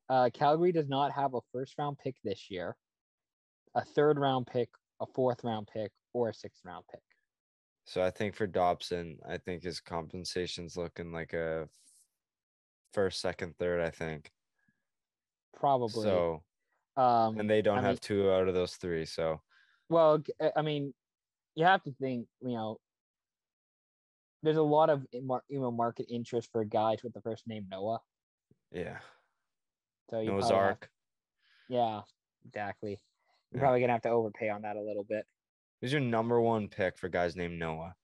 Uh, 0.09 0.29
Calgary 0.33 0.73
does 0.73 0.89
not 0.89 1.13
have 1.13 1.33
a 1.33 1.39
first 1.53 1.75
round 1.77 1.97
pick 1.97 2.15
this 2.23 2.51
year, 2.51 2.75
a 3.73 3.85
third 3.85 4.19
round 4.19 4.45
pick, 4.45 4.69
a 4.99 5.05
fourth 5.15 5.45
round 5.45 5.69
pick, 5.73 5.91
or 6.11 6.29
a 6.29 6.33
sixth 6.33 6.61
round 6.65 6.83
pick. 6.91 7.01
So 7.85 8.03
I 8.03 8.09
think 8.11 8.35
for 8.35 8.47
Dobson, 8.47 9.17
I 9.27 9.37
think 9.37 9.63
his 9.63 9.79
compensation's 9.79 10.75
looking 10.75 11.13
like 11.13 11.31
a 11.31 11.69
first, 12.91 13.21
second, 13.21 13.55
third, 13.57 13.79
I 13.81 13.89
think. 13.89 14.29
Probably. 15.57 16.03
So 16.03 16.43
um, 16.97 17.39
and 17.39 17.49
they 17.49 17.61
don't 17.61 17.79
I 17.79 17.81
have 17.81 17.91
mean- 17.91 17.97
two 18.01 18.31
out 18.31 18.47
of 18.47 18.53
those 18.53 18.75
three. 18.75 19.05
So 19.05 19.41
well, 19.89 20.21
I 20.55 20.61
mean, 20.61 20.93
you 21.55 21.65
have 21.65 21.83
to 21.83 21.91
think, 22.01 22.27
you 22.41 22.53
know, 22.55 22.77
there's 24.41 24.57
a 24.57 24.61
lot 24.63 24.89
of 24.89 25.05
you 25.11 25.41
know 25.51 25.71
market 25.71 26.07
interest 26.09 26.49
for 26.51 26.63
guys 26.65 27.03
with 27.03 27.13
the 27.13 27.21
first 27.21 27.47
name 27.47 27.65
Noah. 27.69 27.99
yeah. 28.71 28.97
So 30.09 30.19
you 30.19 30.31
Noah's 30.31 30.49
have- 30.49 30.77
yeah, 31.69 32.01
exactly. 32.45 32.99
You're 33.51 33.59
Yeah. 33.59 33.59
probably 33.61 33.79
gonna 33.81 33.93
have 33.93 34.01
to 34.03 34.09
overpay 34.09 34.49
on 34.49 34.61
that 34.63 34.75
a 34.75 34.81
little 34.81 35.03
bit. 35.05 35.25
Who's 35.81 35.91
your 35.93 36.01
number 36.01 36.39
one 36.41 36.67
pick 36.67 36.97
for 36.97 37.07
guys 37.09 37.35
named 37.35 37.57
Noah? 37.57 37.95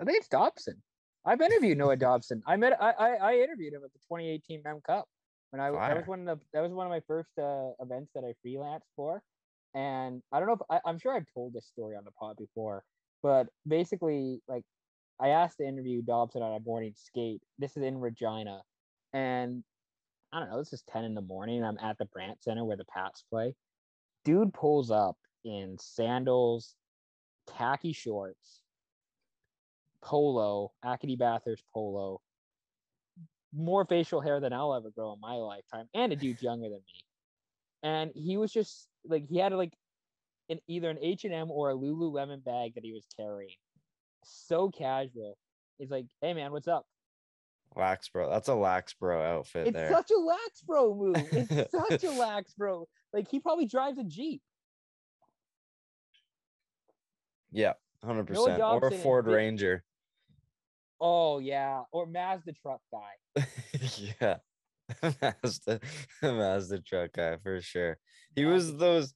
I 0.00 0.04
think 0.04 0.18
it's 0.18 0.28
Dobson. 0.28 0.82
I've 1.24 1.40
interviewed 1.40 1.78
Noah 1.78 1.96
Dobson. 1.96 2.42
I 2.46 2.56
met 2.56 2.80
I, 2.80 2.92
I 2.92 3.08
I 3.16 3.34
interviewed 3.38 3.72
him 3.72 3.82
at 3.84 3.92
the 3.92 3.98
2018 4.00 4.62
Mem 4.64 4.80
Cup 4.82 5.08
when 5.50 5.60
I 5.60 5.70
that 5.70 5.96
was 5.96 6.06
one 6.06 6.28
of 6.28 6.38
the 6.38 6.44
that 6.52 6.62
was 6.62 6.72
one 6.72 6.86
of 6.86 6.90
my 6.90 7.00
first 7.06 7.30
uh, 7.38 7.70
events 7.80 8.10
that 8.14 8.24
I 8.24 8.34
freelanced 8.46 8.88
for, 8.96 9.22
and 9.74 10.22
I 10.32 10.38
don't 10.38 10.48
know 10.48 10.54
if 10.54 10.60
I, 10.70 10.80
I'm 10.88 10.98
sure 10.98 11.14
I've 11.14 11.26
told 11.32 11.54
this 11.54 11.66
story 11.66 11.96
on 11.96 12.04
the 12.04 12.10
pod 12.12 12.36
before, 12.36 12.84
but 13.22 13.48
basically 13.66 14.42
like 14.48 14.64
I 15.20 15.28
asked 15.28 15.58
to 15.58 15.66
interview 15.66 16.02
Dobson 16.02 16.42
on 16.42 16.56
a 16.56 16.60
morning 16.60 16.92
skate. 16.96 17.42
This 17.58 17.76
is 17.76 17.82
in 17.82 17.98
Regina, 17.98 18.62
and 19.12 19.64
I 20.32 20.40
don't 20.40 20.50
know. 20.50 20.58
This 20.58 20.72
is 20.72 20.82
10 20.90 21.04
in 21.04 21.14
the 21.14 21.22
morning. 21.22 21.64
I'm 21.64 21.78
at 21.82 21.98
the 21.98 22.04
Brandt 22.06 22.42
Center 22.42 22.64
where 22.64 22.76
the 22.76 22.84
Pats 22.84 23.24
play. 23.30 23.54
Dude 24.24 24.52
pulls 24.52 24.90
up 24.90 25.16
in 25.44 25.76
sandals, 25.80 26.74
khaki 27.56 27.92
shorts, 27.92 28.62
polo, 30.02 30.72
Acadie 30.84 31.16
Bathurst 31.16 31.64
polo, 31.72 32.20
more 33.54 33.84
facial 33.84 34.20
hair 34.20 34.40
than 34.40 34.52
I'll 34.52 34.74
ever 34.74 34.90
grow 34.90 35.12
in 35.12 35.20
my 35.20 35.34
lifetime, 35.34 35.88
and 35.94 36.12
a 36.12 36.16
dude 36.16 36.42
younger 36.42 36.68
than 36.68 36.78
me. 36.78 37.04
And 37.82 38.10
he 38.14 38.36
was 38.36 38.52
just 38.52 38.88
like 39.06 39.26
he 39.28 39.38
had 39.38 39.52
like 39.52 39.72
an 40.48 40.58
either 40.66 40.90
an 40.90 40.98
H 41.00 41.24
and 41.24 41.34
M 41.34 41.50
or 41.50 41.70
a 41.70 41.74
Lululemon 41.74 42.44
bag 42.44 42.74
that 42.74 42.84
he 42.84 42.92
was 42.92 43.06
carrying. 43.16 43.56
So 44.24 44.70
casual. 44.70 45.36
He's 45.78 45.90
like, 45.90 46.06
"Hey 46.20 46.34
man, 46.34 46.52
what's 46.52 46.68
up?" 46.68 46.86
Lax 47.76 48.08
bro. 48.08 48.28
That's 48.30 48.48
a 48.48 48.54
lax 48.54 48.94
bro 48.94 49.22
outfit 49.22 49.68
It's 49.68 49.74
there. 49.74 49.90
such 49.90 50.10
a 50.10 50.18
lax 50.18 50.62
bro 50.62 50.94
move. 50.94 51.16
It's 51.32 51.70
such 51.88 52.04
a 52.04 52.10
lax 52.10 52.54
bro. 52.54 52.88
Like 53.12 53.28
he 53.30 53.40
probably 53.40 53.66
drives 53.66 53.98
a 53.98 54.04
jeep. 54.04 54.42
yeah, 57.52 57.74
hundred 58.04 58.26
percent. 58.26 58.60
Or 58.60 58.88
a 58.88 58.90
Ford 58.90 59.26
Ranger. 59.26 59.84
Oh 61.00 61.38
yeah, 61.38 61.82
or 61.92 62.06
Mazda 62.06 62.52
truck 62.54 62.80
guy. 62.92 63.44
yeah. 64.20 64.36
Mazda, 65.42 65.80
Mazda 66.22 66.80
truck 66.80 67.12
guy 67.12 67.36
for 67.42 67.60
sure. 67.60 67.98
He 68.34 68.44
was 68.44 68.76
those. 68.76 69.14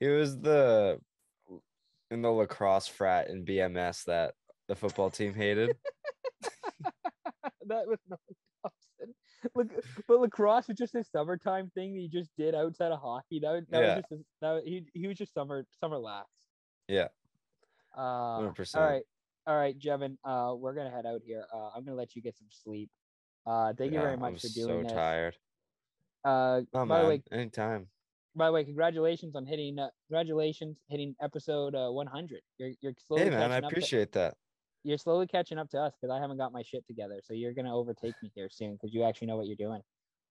He 0.00 0.08
was 0.08 0.38
the 0.40 0.98
in 2.10 2.22
the 2.22 2.30
lacrosse 2.30 2.88
frat 2.88 3.28
in 3.30 3.44
BMS 3.44 4.04
that 4.04 4.34
the 4.68 4.74
football 4.76 5.10
team 5.10 5.32
hated. 5.34 5.76
that 7.66 7.86
was 7.86 7.98
no 8.08 8.16
Dobson. 8.62 9.14
Look, 9.54 9.68
but 10.06 10.20
lacrosse 10.20 10.68
was 10.68 10.76
just 10.76 10.94
a 10.94 11.04
summertime 11.04 11.70
thing 11.74 11.94
that 11.94 12.00
he 12.00 12.08
just 12.08 12.30
did 12.36 12.54
outside 12.54 12.92
of 12.92 13.00
hockey. 13.00 13.40
That, 13.40 13.52
was- 13.52 13.64
that 13.70 13.80
Yeah. 13.82 13.86
was 13.94 13.96
just 14.02 14.10
his, 14.10 14.20
that 14.40 14.50
was- 14.52 14.64
he 14.64 14.84
he 14.94 15.06
was 15.08 15.16
just 15.16 15.32
summer 15.34 15.64
summer 15.80 15.98
lax. 15.98 16.28
yeah, 16.88 17.08
Uh, 17.96 18.40
100%. 18.40 18.76
all 18.76 18.82
right, 18.86 19.02
all 19.46 19.56
right, 19.56 19.78
Jevin. 19.78 20.16
Uh, 20.24 20.54
we're 20.56 20.74
gonna 20.74 20.90
head 20.90 21.06
out 21.06 21.20
here. 21.24 21.44
Uh, 21.52 21.70
I'm 21.74 21.84
gonna 21.84 21.96
let 21.96 22.14
you 22.16 22.22
get 22.22 22.36
some 22.36 22.48
sleep. 22.50 22.90
Uh, 23.46 23.72
thank 23.76 23.92
you 23.92 24.00
very 24.00 24.16
much 24.16 24.32
I'm 24.34 24.38
for 24.38 24.48
doing 24.48 24.66
so 24.68 24.82
this. 24.84 24.92
tired. 24.92 25.36
Uh, 26.24 26.60
Oh 26.72 26.86
by 26.86 27.02
the 27.02 27.08
way, 27.08 27.22
anytime. 27.32 27.88
by 28.36 28.46
the 28.46 28.52
way, 28.52 28.64
congratulations 28.64 29.34
on 29.34 29.44
hitting. 29.46 29.78
Uh, 29.78 29.88
congratulations 30.08 30.78
hitting 30.88 31.14
episode 31.20 31.74
uh, 31.74 31.90
100. 31.90 32.40
You're 32.58 32.70
you're 32.80 32.92
slowly 33.06 33.24
Hey 33.24 33.30
man, 33.30 33.50
I 33.50 33.56
up. 33.56 33.62
To, 33.62 33.66
appreciate 33.68 34.12
that. 34.12 34.34
you're 34.84 34.98
slowly 34.98 35.26
catching 35.26 35.58
up 35.58 35.68
to 35.70 35.78
us 35.80 35.92
because 36.00 36.14
I 36.16 36.20
haven't 36.20 36.38
got 36.38 36.52
my 36.52 36.62
shit 36.62 36.86
together. 36.86 37.20
So 37.24 37.34
you're 37.34 37.52
gonna 37.54 37.76
overtake 37.76 38.14
me 38.22 38.30
here 38.34 38.48
soon 38.50 38.74
because 38.74 38.94
you 38.94 39.02
actually 39.02 39.26
know 39.26 39.36
what 39.36 39.46
you're 39.46 39.56
doing. 39.56 39.82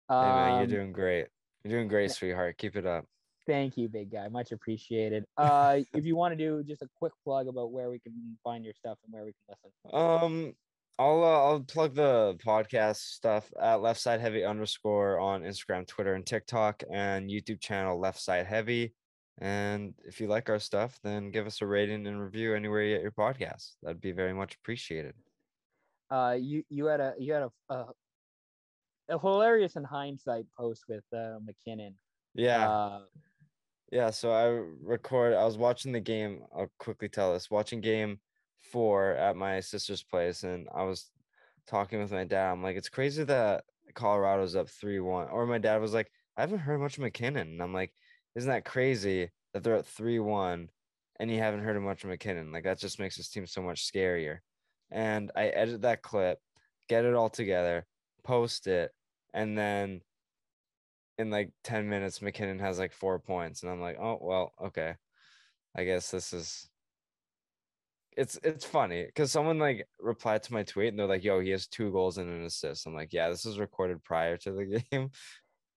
Hey 0.10 0.16
man, 0.16 0.52
you're 0.54 0.62
Um, 0.64 0.70
doing 0.70 0.92
great. 0.94 1.28
You're 1.64 1.78
doing 1.78 1.88
great, 1.90 2.12
sweetheart. 2.12 2.58
Keep 2.58 2.78
it 2.78 2.86
up. 2.86 3.06
Thank 3.48 3.78
you, 3.78 3.90
big 3.90 4.12
guy. 4.12 4.28
Much 4.28 4.52
appreciated. 4.52 5.26
Uh, 5.38 5.80
if 5.94 6.06
you 6.06 6.16
want 6.16 6.32
to 6.32 6.36
do 6.36 6.64
just 6.64 6.82
a 6.82 6.88
quick 6.96 7.14
plug 7.24 7.48
about 7.48 7.72
where 7.72 7.90
we 7.90 8.00
can 8.00 8.14
find 8.44 8.64
your 8.64 8.74
stuff 8.74 8.98
and 9.04 9.14
where 9.14 9.26
we 9.26 9.34
can 9.34 9.56
listen. 9.64 9.96
Um, 9.96 10.54
I'll 11.00 11.24
uh, 11.24 11.44
I'll 11.46 11.60
plug 11.62 11.96
the 11.96 12.38
podcast 12.46 12.98
stuff 12.98 13.52
at 13.60 13.82
Left 13.82 14.00
Side 14.00 14.22
Heavy 14.22 14.44
underscore 14.44 15.20
on 15.20 15.42
Instagram, 15.42 15.88
Twitter, 15.88 16.14
and 16.14 16.26
TikTok, 16.26 16.84
and 16.92 17.30
YouTube 17.30 17.60
channel 17.60 18.00
Left 18.00 18.20
Side 18.20 18.46
Heavy. 18.46 18.94
And 19.40 19.96
if 20.04 20.22
you 20.22 20.28
like 20.28 20.50
our 20.50 20.60
stuff, 20.60 21.00
then 21.04 21.32
give 21.32 21.48
us 21.48 21.62
a 21.62 21.66
rating 21.66 22.06
and 22.06 22.22
review 22.22 22.54
anywhere 22.54 22.84
you 22.84 22.96
get 22.96 23.02
your 23.02 23.12
podcast. 23.12 23.72
That'd 23.82 24.02
be 24.02 24.12
very 24.12 24.34
much 24.34 24.56
appreciated. 24.56 25.16
Uh, 26.12 26.38
you 26.40 26.64
you 26.70 26.86
had 26.86 27.00
a 27.00 27.16
you 27.18 27.34
had 27.34 27.44
a 27.44 27.74
a, 27.74 27.86
a 29.10 29.20
hilarious 29.20 29.78
in 29.78 29.84
hindsight 29.84 30.46
post 30.56 30.84
with 30.88 31.06
uh, 31.14 31.40
MacKinnon. 31.44 31.96
Yeah, 32.36 32.70
Uh, 32.70 33.00
yeah. 33.92 34.10
So 34.10 34.32
I 34.32 34.46
record. 34.84 35.34
I 35.34 35.46
was 35.46 35.58
watching 35.58 35.92
the 35.92 36.00
game. 36.00 36.42
I'll 36.56 36.72
quickly 36.80 37.10
tell 37.10 37.34
this. 37.34 37.52
Watching 37.52 37.82
game 37.82 38.20
four 38.72 39.12
at 39.12 39.36
my 39.36 39.60
sister's 39.60 40.04
place, 40.04 40.44
and 40.44 40.68
I 40.74 40.84
was 40.84 41.12
talking 41.68 42.00
with 42.00 42.12
my 42.12 42.24
dad. 42.24 42.52
I'm 42.52 42.64
like, 42.64 42.78
it's 42.78 42.90
crazy 42.90 43.24
that 43.26 43.64
Colorado's 43.94 44.56
up 44.56 44.70
three 44.70 45.00
one. 45.00 45.30
Or 45.30 45.46
my 45.46 45.58
dad 45.58 45.82
was 45.82 45.94
like, 45.94 46.12
I 46.38 46.42
haven't 46.42 46.60
heard 46.60 46.80
much 46.80 46.98
of 46.98 47.04
MacKinnon, 47.04 47.48
and 47.48 47.62
I'm 47.62 47.74
like, 47.74 47.94
isn't 48.36 48.50
that 48.50 48.66
crazy 48.66 49.30
that 49.54 49.64
they're 49.64 49.76
at 49.76 49.86
three 49.86 50.20
one, 50.20 50.70
and 51.20 51.30
you 51.30 51.38
haven't 51.40 51.64
heard 51.64 51.80
much 51.82 52.04
of 52.04 52.10
MacKinnon? 52.10 52.52
Like 52.52 52.64
that 52.64 52.80
just 52.80 53.00
makes 53.00 53.18
this 53.18 53.30
team 53.30 53.46
so 53.46 53.62
much 53.62 53.92
scarier. 53.92 54.40
And 54.92 55.32
I 55.36 55.48
edit 55.48 55.82
that 55.82 56.02
clip, 56.02 56.40
get 56.90 57.06
it 57.06 57.14
all 57.14 57.30
together, 57.30 57.86
post 58.24 58.68
it, 58.68 58.92
and 59.34 59.58
then 59.58 60.02
in 61.22 61.30
like 61.30 61.52
10 61.64 61.88
minutes 61.88 62.22
MacKinnon 62.22 62.60
has 62.60 62.78
like 62.80 62.92
4 62.94 63.20
points 63.20 63.64
and 63.64 63.72
I'm 63.72 63.80
like, 63.82 63.98
"Oh, 64.00 64.18
well, 64.22 64.52
okay. 64.66 64.96
I 65.76 65.84
guess 65.86 66.12
this 66.12 66.34
is 66.34 66.70
it's 68.18 68.38
it's 68.44 68.66
funny 68.66 69.08
cuz 69.16 69.32
someone 69.32 69.58
like 69.58 69.88
replied 70.00 70.44
to 70.44 70.54
my 70.54 70.64
tweet 70.64 70.90
and 70.90 71.00
they're 71.00 71.08
like, 71.08 71.24
"Yo, 71.24 71.40
he 71.40 71.50
has 71.52 71.68
two 71.68 71.92
goals 71.92 72.18
and 72.18 72.30
an 72.30 72.44
assist." 72.44 72.86
I'm 72.86 72.94
like, 72.94 73.14
"Yeah, 73.14 73.30
this 73.30 73.46
is 73.46 73.58
recorded 73.60 74.04
prior 74.04 74.36
to 74.38 74.52
the 74.52 74.66
game." 74.92 75.12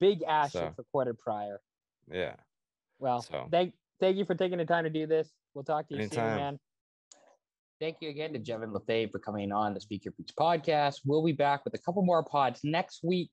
big 0.01 0.23
ass 0.25 0.53
So- 0.53 0.75
recorded 0.77 1.19
prior. 1.19 1.61
yeah. 2.11 2.35
Well, 2.99 3.23
So- 3.23 3.47
thank 3.51 3.75
thank 4.01 4.17
you 4.17 4.25
for 4.25 4.35
taking 4.35 4.59
the 4.59 4.65
time 4.65 4.85
to 4.85 4.91
do 4.91 5.07
this. 5.07 5.33
We'll 5.55 5.65
talk 5.65 5.89
to 5.89 5.95
you 5.97 6.09
soon, 6.09 6.25
man. 6.25 6.59
Thank 7.81 7.99
you 8.01 8.09
again 8.09 8.33
to 8.33 8.39
Jevin 8.41 8.73
Lefebvre 8.73 9.11
for 9.13 9.19
coming 9.21 9.53
on 9.53 9.75
the 9.75 9.81
Speak 9.81 10.05
Your 10.05 10.13
Peach 10.13 10.33
podcast. 10.39 11.01
We'll 11.05 11.25
be 11.25 11.33
back 11.33 11.65
with 11.65 11.75
a 11.75 11.79
couple 11.79 12.03
more 12.03 12.25
pods 12.25 12.61
next 12.65 13.03
week. 13.05 13.31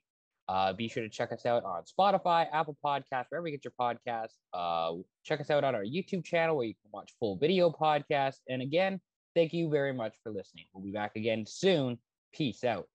Uh, 0.52 0.74
be 0.74 0.90
sure 0.90 1.02
to 1.02 1.08
check 1.08 1.32
us 1.32 1.46
out 1.46 1.64
on 1.64 1.84
Spotify, 1.84 2.46
Apple 2.52 2.76
Podcasts, 2.84 3.28
wherever 3.30 3.48
you 3.48 3.58
get 3.58 3.64
your 3.64 3.74
podcasts. 3.80 4.36
Uh, 4.54 5.02
check 5.24 5.40
us 5.40 5.50
out 5.50 5.64
on 5.64 5.76
our 5.76 5.86
YouTube 5.86 6.26
channel 6.26 6.58
where 6.58 6.66
you 6.66 6.74
can 6.74 6.92
watch 6.92 7.14
full 7.22 7.38
video 7.38 7.70
podcasts. 7.70 8.40
And 8.50 8.62
again, 8.62 9.00
thank 9.34 9.54
you 9.54 9.70
very 9.70 9.94
much 9.94 10.14
for 10.24 10.34
listening. 10.34 10.66
We'll 10.74 10.84
be 10.84 10.92
back 10.92 11.16
again 11.16 11.46
soon. 11.48 12.00
Peace 12.34 12.66
out. 12.66 12.91